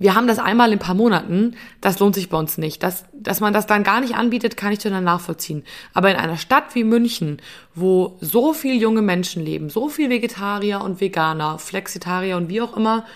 wir 0.00 0.14
haben 0.14 0.28
das 0.28 0.38
einmal 0.38 0.68
in 0.68 0.74
ein 0.74 0.78
paar 0.78 0.94
Monaten, 0.94 1.56
das 1.80 1.98
lohnt 1.98 2.14
sich 2.14 2.28
bei 2.28 2.38
uns 2.38 2.56
nicht. 2.56 2.84
Das, 2.84 3.04
dass 3.12 3.40
man 3.40 3.52
das 3.52 3.66
dann 3.66 3.82
gar 3.82 4.00
nicht 4.00 4.14
anbietet, 4.14 4.56
kann 4.56 4.72
ich 4.72 4.78
total 4.78 5.02
nachvollziehen. 5.02 5.64
Aber 5.92 6.08
in 6.10 6.16
einer 6.16 6.36
Stadt 6.36 6.76
wie 6.76 6.84
München, 6.84 7.42
wo 7.74 8.16
so 8.20 8.52
viel 8.52 8.80
junge 8.80 9.02
Menschen 9.02 9.44
leben, 9.44 9.70
so 9.70 9.88
viel 9.88 10.08
Vegetarier 10.08 10.82
und 10.82 11.00
Veganer, 11.00 11.58
Flexitarier 11.58 12.36
und 12.36 12.48
wie 12.48 12.60
auch 12.60 12.76
immer, 12.76 13.06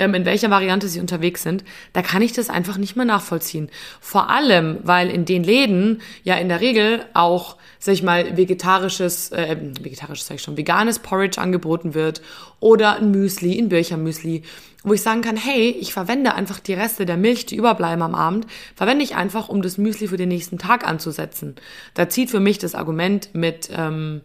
ähm, 0.00 0.14
in 0.14 0.24
welcher 0.24 0.50
Variante 0.50 0.88
sie 0.88 0.98
unterwegs 0.98 1.42
sind, 1.42 1.62
da 1.92 2.02
kann 2.02 2.22
ich 2.22 2.32
das 2.32 2.48
einfach 2.48 2.78
nicht 2.78 2.96
mehr 2.96 3.04
nachvollziehen. 3.04 3.70
Vor 4.00 4.30
allem, 4.30 4.78
weil 4.82 5.10
in 5.10 5.26
den 5.26 5.44
Läden 5.44 6.00
ja 6.24 6.36
in 6.36 6.48
der 6.48 6.60
Regel 6.60 7.04
auch, 7.14 7.56
sag 7.78 7.94
ich 7.94 8.02
mal, 8.02 8.36
vegetarisches, 8.36 9.30
äh, 9.30 9.56
vegetarisches 9.80 10.26
sag 10.26 10.36
ich 10.36 10.42
schon, 10.42 10.56
veganes 10.56 10.98
Porridge 10.98 11.40
angeboten 11.40 11.94
wird 11.94 12.22
oder 12.58 12.96
ein 12.96 13.10
Müsli, 13.10 13.58
ein 13.58 13.68
Birchermüsli, 13.68 14.42
wo 14.82 14.94
ich 14.94 15.02
sagen 15.02 15.20
kann, 15.20 15.36
hey, 15.36 15.68
ich 15.78 15.92
verwende 15.92 16.34
einfach 16.34 16.58
die 16.58 16.72
Reste 16.72 17.04
der 17.04 17.18
Milch, 17.18 17.44
die 17.44 17.56
überbleiben 17.56 18.02
am 18.02 18.14
Abend, 18.14 18.46
verwende 18.74 19.04
ich 19.04 19.14
einfach, 19.14 19.50
um 19.50 19.60
das 19.60 19.76
Müsli 19.76 20.08
für 20.08 20.16
den 20.16 20.30
nächsten 20.30 20.58
Tag 20.58 20.88
anzusetzen. 20.88 21.56
Da 21.92 22.08
zieht 22.08 22.30
für 22.30 22.40
mich 22.40 22.56
das 22.56 22.74
Argument 22.74 23.34
mit, 23.34 23.68
ähm, 23.76 24.22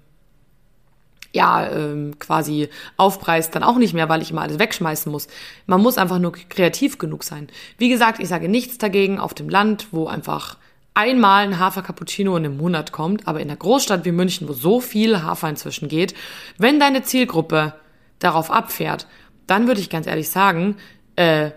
ja, 1.36 1.70
ähm, 1.70 2.18
quasi 2.18 2.70
Aufpreis 2.98 3.52
dann 3.52 3.62
auch 3.62 3.78
nicht 3.78 3.94
mehr, 3.94 4.10
weil 4.10 4.22
ich 4.22 4.32
immer 4.32 4.42
alles 4.42 4.58
wegschmeißen 4.58 5.12
muss. 5.12 5.28
Man 5.68 5.82
muss 5.82 5.98
einfach 5.98 6.18
nur 6.18 6.32
kreativ 6.32 6.98
genug 6.98 7.24
sein. 7.24 7.50
Wie 7.78 7.90
gesagt, 7.90 8.20
ich 8.20 8.30
sage 8.30 8.50
nichts 8.50 8.78
dagegen 8.78 9.20
auf 9.20 9.34
dem 9.34 9.50
Land, 9.50 9.90
wo 9.92 10.08
einfach 10.08 10.58
einmal 10.94 11.44
ein 11.44 11.60
Hafer 11.60 11.82
Cappuccino 11.82 12.38
in 12.38 12.46
einem 12.46 12.58
Monat 12.58 12.94
kommt, 12.94 13.28
aber 13.28 13.42
in 13.42 13.50
einer 13.50 13.58
Großstadt 13.58 14.06
wie 14.06 14.14
München, 14.14 14.48
wo 14.48 14.54
so 14.54 14.80
viel 14.80 15.22
Hafer 15.24 15.50
inzwischen 15.50 15.90
geht, 15.90 16.16
wenn 16.58 16.80
deine 16.80 17.04
Zielgruppe 17.04 17.74
darauf 18.20 18.50
abfährt, 18.50 19.06
dann 19.46 19.68
würde 19.68 19.82
ich 19.82 19.90
ganz 19.90 20.08
ehrlich 20.08 20.30
sagen, 20.30 20.78
äh, 21.18 21.52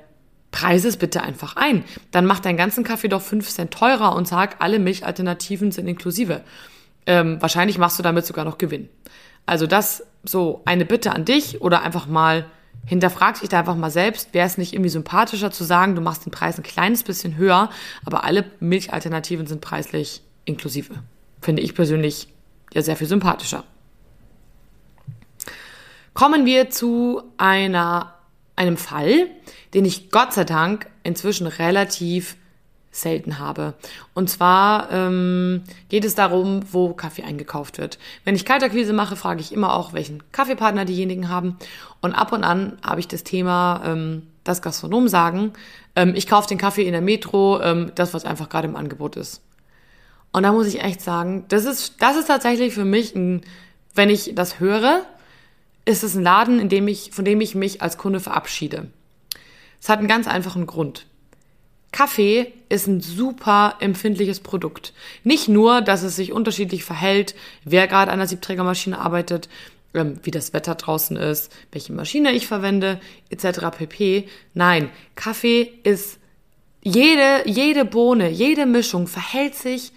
preise 0.50 0.88
es 0.88 0.96
bitte 0.96 1.22
einfach 1.22 1.54
ein. 1.54 1.84
Dann 2.10 2.26
mach 2.26 2.40
deinen 2.40 2.56
ganzen 2.56 2.82
Kaffee 2.82 3.08
doch 3.08 3.22
5 3.22 3.48
Cent 3.48 3.70
teurer 3.70 4.16
und 4.16 4.26
sag, 4.26 4.56
alle 4.58 4.80
Milchalternativen 4.80 5.70
sind 5.70 5.86
inklusive. 5.86 6.42
Ähm, 7.06 7.40
wahrscheinlich 7.40 7.78
machst 7.78 7.98
du 7.98 8.02
damit 8.02 8.26
sogar 8.26 8.44
noch 8.44 8.58
Gewinn. 8.58 8.88
Also 9.48 9.66
das 9.66 10.06
so 10.24 10.60
eine 10.66 10.84
Bitte 10.84 11.12
an 11.12 11.24
dich 11.24 11.62
oder 11.62 11.82
einfach 11.82 12.06
mal 12.06 12.44
hinterfrag 12.84 13.40
dich 13.40 13.48
da 13.48 13.60
einfach 13.60 13.76
mal 13.76 13.90
selbst, 13.90 14.34
wäre 14.34 14.46
es 14.46 14.58
nicht 14.58 14.72
irgendwie 14.74 14.90
sympathischer 14.90 15.50
zu 15.50 15.64
sagen, 15.64 15.94
du 15.94 16.00
machst 16.00 16.26
den 16.26 16.30
Preis 16.30 16.58
ein 16.58 16.62
kleines 16.62 17.02
bisschen 17.02 17.36
höher, 17.36 17.70
aber 18.04 18.24
alle 18.24 18.44
Milchalternativen 18.60 19.46
sind 19.46 19.60
preislich 19.60 20.22
inklusive. 20.44 20.94
Finde 21.40 21.62
ich 21.62 21.74
persönlich 21.74 22.28
ja 22.74 22.82
sehr 22.82 22.96
viel 22.96 23.06
sympathischer. 23.06 23.64
Kommen 26.12 26.44
wir 26.46 26.68
zu 26.68 27.22
einer, 27.38 28.14
einem 28.54 28.76
Fall, 28.76 29.28
den 29.72 29.84
ich 29.84 30.10
Gott 30.10 30.32
sei 30.32 30.44
Dank 30.44 30.90
inzwischen 31.04 31.46
relativ 31.46 32.36
selten 33.00 33.38
habe. 33.38 33.74
Und 34.14 34.28
zwar 34.30 34.90
ähm, 34.92 35.62
geht 35.88 36.04
es 36.04 36.14
darum, 36.14 36.60
wo 36.70 36.92
Kaffee 36.92 37.24
eingekauft 37.24 37.78
wird. 37.78 37.98
Wenn 38.24 38.34
ich 38.34 38.44
Kaltakquise 38.44 38.92
mache, 38.92 39.16
frage 39.16 39.40
ich 39.40 39.52
immer 39.52 39.74
auch, 39.74 39.92
welchen 39.92 40.22
Kaffeepartner 40.32 40.84
diejenigen 40.84 41.28
haben. 41.28 41.56
Und 42.00 42.14
ab 42.14 42.32
und 42.32 42.44
an 42.44 42.78
habe 42.84 43.00
ich 43.00 43.08
das 43.08 43.24
Thema, 43.24 43.82
ähm, 43.84 44.26
dass 44.44 44.62
Gastronomen 44.62 45.08
sagen, 45.08 45.52
ähm, 45.96 46.14
ich 46.14 46.26
kaufe 46.26 46.48
den 46.48 46.58
Kaffee 46.58 46.86
in 46.86 46.92
der 46.92 47.02
Metro, 47.02 47.60
ähm, 47.60 47.92
das, 47.94 48.14
was 48.14 48.24
einfach 48.24 48.48
gerade 48.48 48.68
im 48.68 48.76
Angebot 48.76 49.16
ist. 49.16 49.42
Und 50.32 50.42
da 50.42 50.52
muss 50.52 50.66
ich 50.66 50.82
echt 50.82 51.00
sagen, 51.00 51.44
das 51.48 51.64
ist, 51.64 52.00
das 52.00 52.16
ist 52.16 52.26
tatsächlich 52.26 52.74
für 52.74 52.84
mich 52.84 53.14
ein, 53.14 53.42
wenn 53.94 54.10
ich 54.10 54.32
das 54.34 54.60
höre, 54.60 55.02
ist 55.84 56.04
es 56.04 56.14
ein 56.14 56.22
Laden, 56.22 56.60
in 56.60 56.68
dem 56.68 56.86
ich, 56.86 57.10
von 57.12 57.24
dem 57.24 57.40
ich 57.40 57.54
mich 57.54 57.82
als 57.82 57.98
Kunde 57.98 58.20
verabschiede. 58.20 58.88
Es 59.80 59.88
hat 59.88 59.98
einen 59.98 60.08
ganz 60.08 60.28
einfachen 60.28 60.66
Grund. 60.66 61.07
Kaffee 61.98 62.52
ist 62.68 62.86
ein 62.86 63.00
super 63.00 63.74
empfindliches 63.80 64.38
Produkt. 64.38 64.92
Nicht 65.24 65.48
nur, 65.48 65.80
dass 65.80 66.04
es 66.04 66.14
sich 66.14 66.30
unterschiedlich 66.30 66.84
verhält, 66.84 67.34
wer 67.64 67.88
gerade 67.88 68.12
an 68.12 68.20
der 68.20 68.28
Siebträgermaschine 68.28 68.96
arbeitet, 68.96 69.48
ähm, 69.94 70.20
wie 70.22 70.30
das 70.30 70.52
Wetter 70.52 70.76
draußen 70.76 71.16
ist, 71.16 71.50
welche 71.72 71.92
Maschine 71.92 72.30
ich 72.30 72.46
verwende, 72.46 73.00
etc. 73.30 73.76
pp. 73.76 74.28
Nein, 74.54 74.90
Kaffee 75.16 75.72
ist 75.82 76.20
jede, 76.84 77.42
jede 77.46 77.84
Bohne, 77.84 78.30
jede 78.30 78.66
Mischung 78.66 79.08
verhält 79.08 79.56
sich 79.56 79.90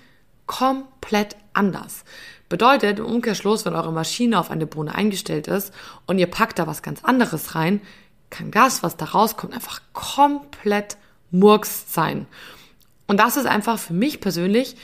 komplett 0.48 1.36
anders. 1.54 2.04
Bedeutet 2.50 2.98
im 2.98 3.06
Umkehrschluss, 3.06 3.64
wenn 3.66 3.76
eure 3.76 3.94
Maschine 3.94 4.40
auf 4.40 4.50
eine 4.50 4.66
Bohne 4.66 4.96
eingestellt 4.96 5.48
ist 5.48 5.72
und 6.08 6.18
ihr 6.18 6.26
packt 6.26 6.58
da 6.58 6.66
was 6.66 6.82
ganz 6.82 7.04
anderes 7.04 7.54
rein, 7.54 7.80
kann 8.32 8.50
Gas, 8.50 8.82
was 8.82 8.98
da 8.98 9.06
rauskommt, 9.06 9.54
einfach 9.54 9.82
komplett 9.94 10.98
Murks 11.32 11.94
sein. 11.94 12.28
Und 13.08 13.20
das 13.20 13.38
ist 13.38 13.46
einfach 13.46 13.80
für 13.80 13.94
mich 13.94 14.22
persönlich 14.22 14.76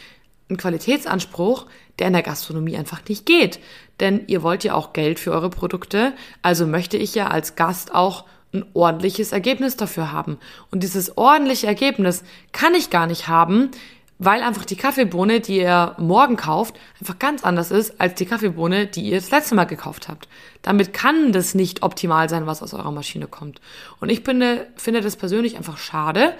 ein 0.49 0.57
Qualitätsanspruch, 0.57 1.65
der 1.99 2.07
in 2.07 2.13
der 2.13 2.23
Gastronomie 2.23 2.77
einfach 2.77 3.01
nicht 3.07 3.25
geht. 3.25 3.60
Denn 3.99 4.23
ihr 4.27 4.43
wollt 4.43 4.63
ja 4.63 4.73
auch 4.73 4.93
Geld 4.93 5.19
für 5.19 5.31
eure 5.31 5.49
Produkte, 5.49 6.13
also 6.41 6.67
möchte 6.67 6.97
ich 6.97 7.15
ja 7.15 7.27
als 7.27 7.55
Gast 7.55 7.93
auch 7.93 8.25
ein 8.53 8.65
ordentliches 8.73 9.31
Ergebnis 9.31 9.75
dafür 9.75 10.12
haben. 10.12 10.38
Und 10.71 10.83
dieses 10.83 11.17
ordentliche 11.17 11.67
Ergebnis 11.67 12.23
kann 12.51 12.75
ich 12.75 12.89
gar 12.89 13.07
nicht 13.07 13.27
haben, 13.27 13.71
weil 14.19 14.41
einfach 14.41 14.65
die 14.65 14.75
Kaffeebohne, 14.75 15.39
die 15.39 15.58
ihr 15.60 15.95
morgen 15.97 16.38
kauft, 16.38 16.75
einfach 16.99 17.19
ganz 17.19 17.43
anders 17.43 17.71
ist 17.71 17.99
als 18.01 18.15
die 18.15 18.25
Kaffeebohne, 18.25 18.88
die 18.88 19.01
ihr 19.01 19.19
das 19.19 19.32
letzte 19.32 19.56
Mal 19.56 19.65
gekauft 19.65 20.08
habt. 20.08 20.27
Damit 20.63 20.93
kann 20.93 21.32
das 21.32 21.53
nicht 21.53 21.84
optimal 21.84 22.27
sein, 22.30 22.47
was 22.47 22.63
aus 22.63 22.73
eurer 22.73 22.91
Maschine 22.91 23.27
kommt. 23.27 23.62
Und 23.99 24.10
ich 24.10 24.21
finde, 24.21 24.67
finde 24.75 25.01
das 25.01 25.15
persönlich 25.15 25.56
einfach 25.56 25.77
schade. 25.77 26.34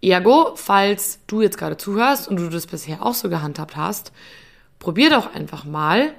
Ergo, 0.00 0.52
falls 0.56 1.20
du 1.28 1.42
jetzt 1.42 1.58
gerade 1.58 1.76
zuhörst 1.76 2.26
und 2.26 2.36
du 2.36 2.48
das 2.48 2.66
bisher 2.66 3.06
auch 3.06 3.14
so 3.14 3.28
gehandhabt 3.28 3.76
hast, 3.76 4.12
probier 4.80 5.10
doch 5.10 5.32
einfach 5.32 5.64
mal, 5.64 6.12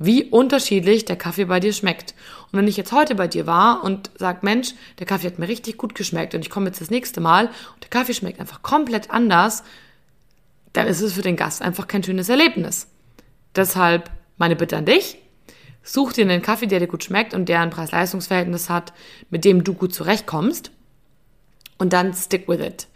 wie 0.00 0.24
unterschiedlich 0.24 1.04
der 1.04 1.16
Kaffee 1.16 1.44
bei 1.44 1.60
dir 1.60 1.72
schmeckt. 1.72 2.14
Und 2.50 2.58
wenn 2.58 2.68
ich 2.68 2.76
jetzt 2.76 2.92
heute 2.92 3.14
bei 3.14 3.28
dir 3.28 3.46
war 3.46 3.82
und 3.84 4.10
sag, 4.16 4.42
Mensch, 4.42 4.74
der 4.98 5.06
Kaffee 5.06 5.26
hat 5.26 5.38
mir 5.38 5.48
richtig 5.48 5.76
gut 5.76 5.94
geschmeckt 5.94 6.34
und 6.34 6.40
ich 6.40 6.50
komme 6.50 6.66
jetzt 6.66 6.80
das 6.80 6.90
nächste 6.90 7.20
Mal 7.20 7.46
und 7.46 7.82
der 7.82 7.90
Kaffee 7.90 8.14
schmeckt 8.14 8.40
einfach 8.40 8.62
komplett 8.62 9.10
anders, 9.10 9.64
dann 10.72 10.86
ist 10.86 11.00
es 11.00 11.12
für 11.12 11.22
den 11.22 11.36
Gast 11.36 11.62
einfach 11.62 11.86
kein 11.86 12.02
schönes 12.02 12.28
Erlebnis. 12.28 12.88
Deshalb 13.54 14.10
meine 14.36 14.56
Bitte 14.56 14.76
an 14.76 14.84
dich, 14.84 15.18
such 15.82 16.12
dir 16.12 16.24
einen 16.24 16.42
Kaffee, 16.42 16.66
der 16.66 16.80
dir 16.80 16.86
gut 16.86 17.04
schmeckt 17.04 17.34
und 17.34 17.48
der 17.48 17.60
ein 17.60 17.70
Preis-Leistungs-Verhältnis 17.70 18.70
hat, 18.70 18.92
mit 19.30 19.44
dem 19.44 19.64
du 19.64 19.74
gut 19.74 19.94
zurechtkommst 19.94 20.70
und 21.78 21.92
dann 21.92 22.12
stick 22.14 22.48
with 22.48 22.60
it. 22.60 22.86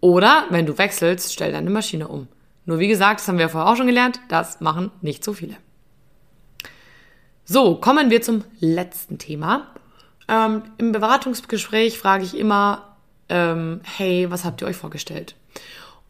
Oder, 0.00 0.44
wenn 0.50 0.66
du 0.66 0.78
wechselst, 0.78 1.32
stell 1.32 1.52
deine 1.52 1.70
Maschine 1.70 2.08
um. 2.08 2.28
Nur 2.64 2.78
wie 2.78 2.88
gesagt, 2.88 3.20
das 3.20 3.28
haben 3.28 3.38
wir 3.38 3.48
vorher 3.48 3.70
auch 3.70 3.76
schon 3.76 3.86
gelernt, 3.86 4.20
das 4.28 4.60
machen 4.60 4.90
nicht 5.00 5.24
so 5.24 5.32
viele. 5.32 5.56
So, 7.44 7.76
kommen 7.76 8.10
wir 8.10 8.22
zum 8.22 8.44
letzten 8.58 9.18
Thema. 9.18 9.68
Ähm, 10.28 10.62
Im 10.78 10.90
Beratungsgespräch 10.90 11.98
frage 11.98 12.24
ich 12.24 12.36
immer, 12.36 12.96
ähm, 13.28 13.80
hey, 13.84 14.30
was 14.30 14.44
habt 14.44 14.60
ihr 14.62 14.66
euch 14.66 14.76
vorgestellt? 14.76 15.36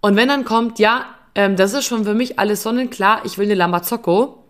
Und 0.07 0.15
wenn 0.15 0.29
dann 0.29 0.45
kommt, 0.45 0.79
ja, 0.79 1.07
ähm, 1.35 1.57
das 1.57 1.75
ist 1.75 1.85
schon 1.85 2.05
für 2.05 2.15
mich 2.15 2.39
alles 2.39 2.63
sonnenklar, 2.63 3.25
ich 3.25 3.39
will 3.39 3.47
eine 3.47 3.57
Lamazocco, 3.57 4.45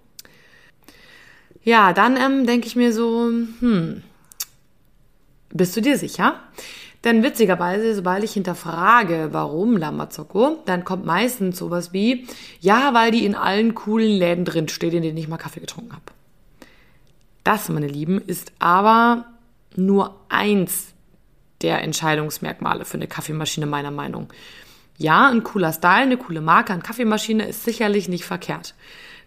ja, 1.64 1.94
dann 1.94 2.18
ähm, 2.18 2.46
denke 2.46 2.66
ich 2.66 2.76
mir 2.76 2.92
so, 2.92 3.30
hm, 3.60 4.02
bist 5.48 5.74
du 5.74 5.80
dir 5.80 5.96
sicher? 5.96 6.42
Denn 7.04 7.22
witzigerweise, 7.22 7.94
sobald 7.94 8.22
ich 8.22 8.34
hinterfrage, 8.34 9.30
warum 9.32 9.78
Lamazocco, 9.78 10.58
dann 10.66 10.84
kommt 10.84 11.06
meistens 11.06 11.56
sowas 11.56 11.94
wie, 11.94 12.26
ja, 12.60 12.92
weil 12.92 13.10
die 13.10 13.24
in 13.24 13.34
allen 13.34 13.74
coolen 13.74 14.10
Läden 14.10 14.44
drin 14.44 14.68
steht, 14.68 14.92
in 14.92 15.00
denen 15.00 15.16
ich 15.16 15.26
mal 15.26 15.38
Kaffee 15.38 15.60
getrunken 15.60 15.94
habe. 15.94 16.12
Das, 17.44 17.70
meine 17.70 17.88
Lieben, 17.88 18.20
ist 18.20 18.52
aber 18.58 19.24
nur 19.74 20.20
eins 20.28 20.88
der 21.62 21.82
Entscheidungsmerkmale 21.82 22.84
für 22.84 22.98
eine 22.98 23.06
Kaffeemaschine 23.06 23.64
meiner 23.64 23.90
Meinung. 23.90 24.30
Ja, 24.98 25.28
ein 25.28 25.42
cooler 25.42 25.72
Style, 25.72 26.02
eine 26.02 26.16
coole 26.16 26.40
Marke 26.40 26.72
an 26.72 26.82
Kaffeemaschine 26.82 27.46
ist 27.46 27.64
sicherlich 27.64 28.08
nicht 28.08 28.24
verkehrt. 28.24 28.74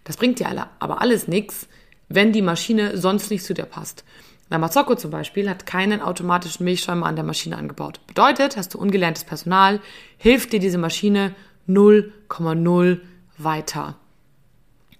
Das 0.04 0.16
bringt 0.16 0.40
dir 0.40 0.48
alle, 0.48 0.66
aber 0.78 1.00
alles 1.00 1.28
nichts, 1.28 1.68
wenn 2.08 2.32
die 2.32 2.42
Maschine 2.42 2.96
sonst 2.96 3.30
nicht 3.30 3.44
zu 3.44 3.54
dir 3.54 3.64
passt. 3.64 4.04
La 4.48 4.58
Mazzocco 4.58 4.96
zum 4.96 5.12
Beispiel 5.12 5.48
hat 5.48 5.64
keinen 5.64 6.02
automatischen 6.02 6.64
Milchschäumer 6.64 7.06
an 7.06 7.14
der 7.14 7.24
Maschine 7.24 7.56
angebaut. 7.56 8.00
Bedeutet, 8.08 8.56
hast 8.56 8.74
du 8.74 8.78
ungelerntes 8.78 9.22
Personal, 9.22 9.80
hilft 10.18 10.52
dir 10.52 10.58
diese 10.58 10.78
Maschine 10.78 11.36
0,0 11.68 12.98
weiter. 13.38 13.96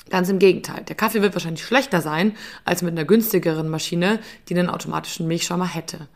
Ganz 0.08 0.28
im 0.28 0.38
Gegenteil. 0.38 0.84
Der 0.84 0.94
Kaffee 0.94 1.22
wird 1.22 1.34
wahrscheinlich 1.34 1.64
schlechter 1.64 2.00
sein 2.00 2.36
als 2.64 2.82
mit 2.82 2.92
einer 2.92 3.04
günstigeren 3.04 3.68
Maschine, 3.68 4.20
die 4.48 4.56
einen 4.56 4.70
automatischen 4.70 5.26
Milchschäumer 5.26 5.66
hätte. 5.66 6.06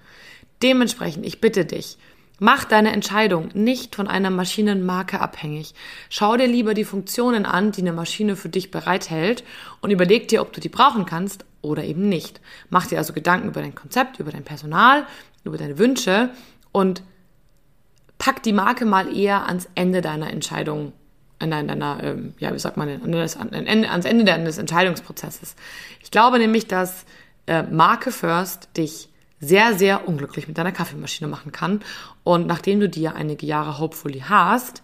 Dementsprechend, 0.63 1.27
ich 1.27 1.41
bitte 1.41 1.65
dich, 1.65 1.99
Mach 2.41 2.65
deine 2.65 2.93
Entscheidung 2.93 3.51
nicht 3.55 3.95
von 3.95 4.09
einer 4.09 4.31
Maschinenmarke 4.31 5.21
abhängig. 5.21 5.73
Schau 6.11 6.37
dir 6.37 6.49
lieber 6.49 6.75
die 6.75 6.85
Funktionen 6.85 7.47
an, 7.47 7.71
die 7.71 7.83
eine 7.83 7.93
Maschine 7.93 8.35
für 8.35 8.49
dich 8.49 8.73
bereithält 8.73 9.45
und 9.81 9.91
überleg 9.91 10.27
dir, 10.27 10.43
ob 10.43 10.53
du 10.53 10.61
die 10.61 10.69
brauchen 10.69 11.07
kannst 11.07 11.45
oder 11.63 11.85
eben 11.85 12.09
nicht. 12.09 12.41
Mach 12.71 12.87
dir 12.87 12.99
also 12.99 13.13
Gedanken 13.13 13.49
über 13.49 13.63
dein 13.63 13.77
Konzept, 13.77 14.19
über 14.19 14.33
dein 14.33 14.43
Personal, 14.43 15.07
über 15.45 15.59
deine 15.59 15.79
Wünsche 15.79 16.31
und 16.73 17.03
pack 18.19 18.43
die 18.43 18.53
Marke 18.53 18.85
mal 18.85 19.17
eher 19.17 19.47
ans 19.47 19.69
Ende 19.77 20.01
deiner 20.01 20.31
Entscheidung, 20.31 20.93
an 21.39 21.51
deiner, 21.51 22.03
ähm, 22.03 22.35
ja, 22.39 22.53
wie 22.53 22.59
sagt 22.59 22.77
man, 22.77 22.89
denn, 22.89 23.85
ans 23.85 24.05
Ende 24.07 24.25
deines 24.25 24.59
Entscheidungsprozesses. 24.59 25.55
Ich 26.03 26.11
glaube 26.11 26.39
nämlich, 26.39 26.67
dass 26.67 27.05
äh, 27.47 27.63
Marke 27.63 28.11
First 28.11 28.77
dich 28.77 29.09
sehr, 29.45 29.75
sehr 29.75 30.09
unglücklich 30.09 30.49
mit 30.49 30.59
deiner 30.59 30.73
Kaffeemaschine 30.73 31.29
machen 31.29 31.53
kann. 31.53 31.81
Und 32.23 32.47
nachdem 32.47 32.81
du 32.81 32.89
dir 32.89 33.15
einige 33.15 33.47
Jahre 33.47 33.79
hopefully 33.79 34.25
hast, 34.29 34.83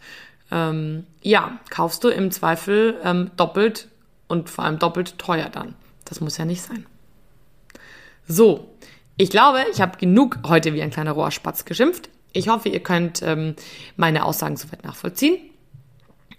ähm, 0.51 1.07
ja, 1.23 1.59
kaufst 1.70 2.05
du 2.05 2.09
im 2.09 2.31
Zweifel 2.31 2.96
ähm, 3.05 3.31
doppelt 3.37 3.88
und 4.29 4.51
vor 4.51 4.64
allem 4.64 4.79
doppelt 4.79 5.18
teuer 5.18 5.49
dann. 5.49 5.75
Das 6.05 6.20
muss 6.20 6.38
ja 6.38 6.44
nicht 6.44 6.62
sein. 6.62 6.87
So, 8.27 8.68
ich 9.16 9.31
glaube, 9.31 9.64
ich 9.73 9.81
habe 9.81 9.99
genug 9.99 10.38
heute 10.46 10.73
wie 10.75 10.83
ein 10.83 10.90
kleiner 10.90 11.12
Rohrspatz 11.12 11.64
geschimpft. 11.64 12.09
Ich 12.33 12.49
hoffe, 12.49 12.68
ihr 12.68 12.81
könnt 12.81 13.23
ähm, 13.23 13.55
meine 13.96 14.25
Aussagen 14.25 14.57
soweit 14.57 14.85
nachvollziehen. 14.85 15.38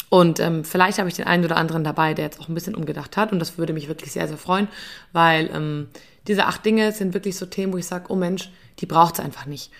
Und 0.10 0.42
ähm, 0.42 0.66
vielleicht 0.66 1.00
habe 1.00 1.08
ich 1.08 1.16
den 1.16 1.26
einen 1.26 1.46
oder 1.46 1.56
anderen 1.56 1.86
dabei, 1.86 2.14
der 2.14 2.26
jetzt 2.26 2.40
auch 2.42 2.50
ein 2.50 2.54
bisschen 2.54 2.76
umgedacht 2.76 3.16
hat. 3.16 3.32
Und 3.32 3.40
das 3.40 3.58
würde 3.58 3.72
mich 3.72 3.88
wirklich 3.88 4.12
sehr, 4.12 4.28
sehr 4.28 4.38
freuen, 4.38 4.68
weil 5.14 5.50
ähm, 5.54 5.88
diese 6.28 6.46
acht 6.46 6.66
Dinge 6.66 6.92
sind 6.92 7.14
wirklich 7.14 7.38
so 7.38 7.46
Themen, 7.46 7.74
wo 7.74 7.78
ich 7.78 7.88
sage, 7.88 8.06
oh 8.10 8.16
Mensch, 8.16 8.52
die 8.80 8.86
braucht 8.86 9.16
es 9.16 9.20
einfach 9.20 9.46
nicht. 9.46 9.72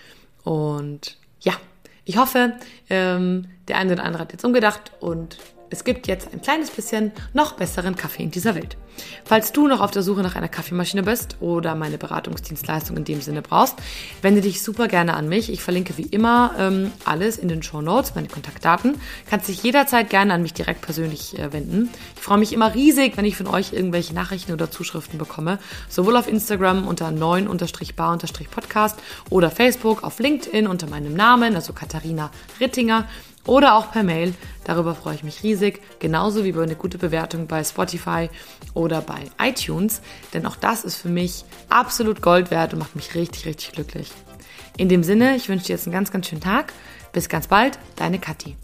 Und 0.44 1.16
ja, 1.40 1.54
ich 2.04 2.16
hoffe, 2.16 2.54
ähm, 2.90 3.48
der 3.68 3.78
eine 3.78 3.92
oder 3.92 4.04
andere 4.04 4.22
hat 4.22 4.32
jetzt 4.32 4.44
umgedacht 4.44 4.92
und 5.00 5.38
es 5.72 5.84
gibt 5.84 6.06
jetzt 6.06 6.32
ein 6.32 6.42
kleines 6.42 6.70
bisschen 6.70 7.12
noch 7.32 7.54
besseren 7.54 7.96
Kaffee 7.96 8.22
in 8.22 8.30
dieser 8.30 8.54
Welt. 8.54 8.76
Falls 9.24 9.52
du 9.52 9.66
noch 9.68 9.80
auf 9.80 9.90
der 9.90 10.02
Suche 10.02 10.20
nach 10.22 10.36
einer 10.36 10.48
Kaffeemaschine 10.48 11.02
bist 11.02 11.36
oder 11.40 11.74
meine 11.74 11.96
Beratungsdienstleistung 11.96 12.98
in 12.98 13.04
dem 13.04 13.22
Sinne 13.22 13.40
brauchst, 13.40 13.76
wende 14.20 14.42
dich 14.42 14.62
super 14.62 14.86
gerne 14.86 15.14
an 15.14 15.28
mich. 15.30 15.50
Ich 15.50 15.62
verlinke 15.62 15.96
wie 15.96 16.02
immer 16.02 16.54
ähm, 16.58 16.92
alles 17.04 17.38
in 17.38 17.48
den 17.48 17.62
Show 17.62 17.80
Notes, 17.80 18.14
meine 18.14 18.28
Kontaktdaten. 18.28 19.00
Kannst 19.30 19.48
dich 19.48 19.62
jederzeit 19.62 20.10
gerne 20.10 20.34
an 20.34 20.42
mich 20.42 20.52
direkt 20.52 20.82
persönlich 20.82 21.38
äh, 21.38 21.52
wenden. 21.54 21.88
Ich 22.16 22.22
freue 22.22 22.36
mich 22.38 22.52
immer 22.52 22.74
riesig, 22.74 23.16
wenn 23.16 23.24
ich 23.24 23.36
von 23.36 23.46
euch 23.46 23.72
irgendwelche 23.72 24.12
Nachrichten 24.14 24.52
oder 24.52 24.70
Zuschriften 24.70 25.18
bekomme. 25.18 25.58
Sowohl 25.88 26.16
auf 26.16 26.28
Instagram 26.28 26.86
unter 26.86 27.08
9-bar-podcast 27.08 28.98
oder 29.30 29.50
Facebook, 29.50 30.02
auf 30.02 30.18
LinkedIn 30.18 30.66
unter 30.66 30.86
meinem 30.88 31.14
Namen, 31.14 31.54
also 31.54 31.72
Katharina 31.72 32.30
Rittinger 32.60 33.06
oder 33.46 33.74
auch 33.74 33.90
per 33.90 34.02
Mail. 34.02 34.34
Darüber 34.64 34.94
freue 34.94 35.14
ich 35.14 35.24
mich 35.24 35.42
riesig, 35.42 35.80
genauso 35.98 36.44
wie 36.44 36.50
über 36.50 36.62
eine 36.62 36.76
gute 36.76 36.98
Bewertung 36.98 37.46
bei 37.46 37.64
Spotify 37.64 38.30
oder 38.74 39.00
bei 39.00 39.30
iTunes, 39.40 40.00
denn 40.32 40.46
auch 40.46 40.56
das 40.56 40.84
ist 40.84 40.96
für 40.96 41.08
mich 41.08 41.44
absolut 41.68 42.22
Gold 42.22 42.50
wert 42.50 42.72
und 42.72 42.78
macht 42.78 42.96
mich 42.96 43.14
richtig, 43.14 43.46
richtig 43.46 43.72
glücklich. 43.72 44.12
In 44.76 44.88
dem 44.88 45.02
Sinne, 45.02 45.36
ich 45.36 45.48
wünsche 45.48 45.66
dir 45.66 45.72
jetzt 45.72 45.86
einen 45.86 45.94
ganz, 45.94 46.10
ganz 46.10 46.28
schönen 46.28 46.40
Tag. 46.40 46.72
Bis 47.12 47.28
ganz 47.28 47.46
bald, 47.46 47.78
deine 47.96 48.18
Kathi. 48.18 48.56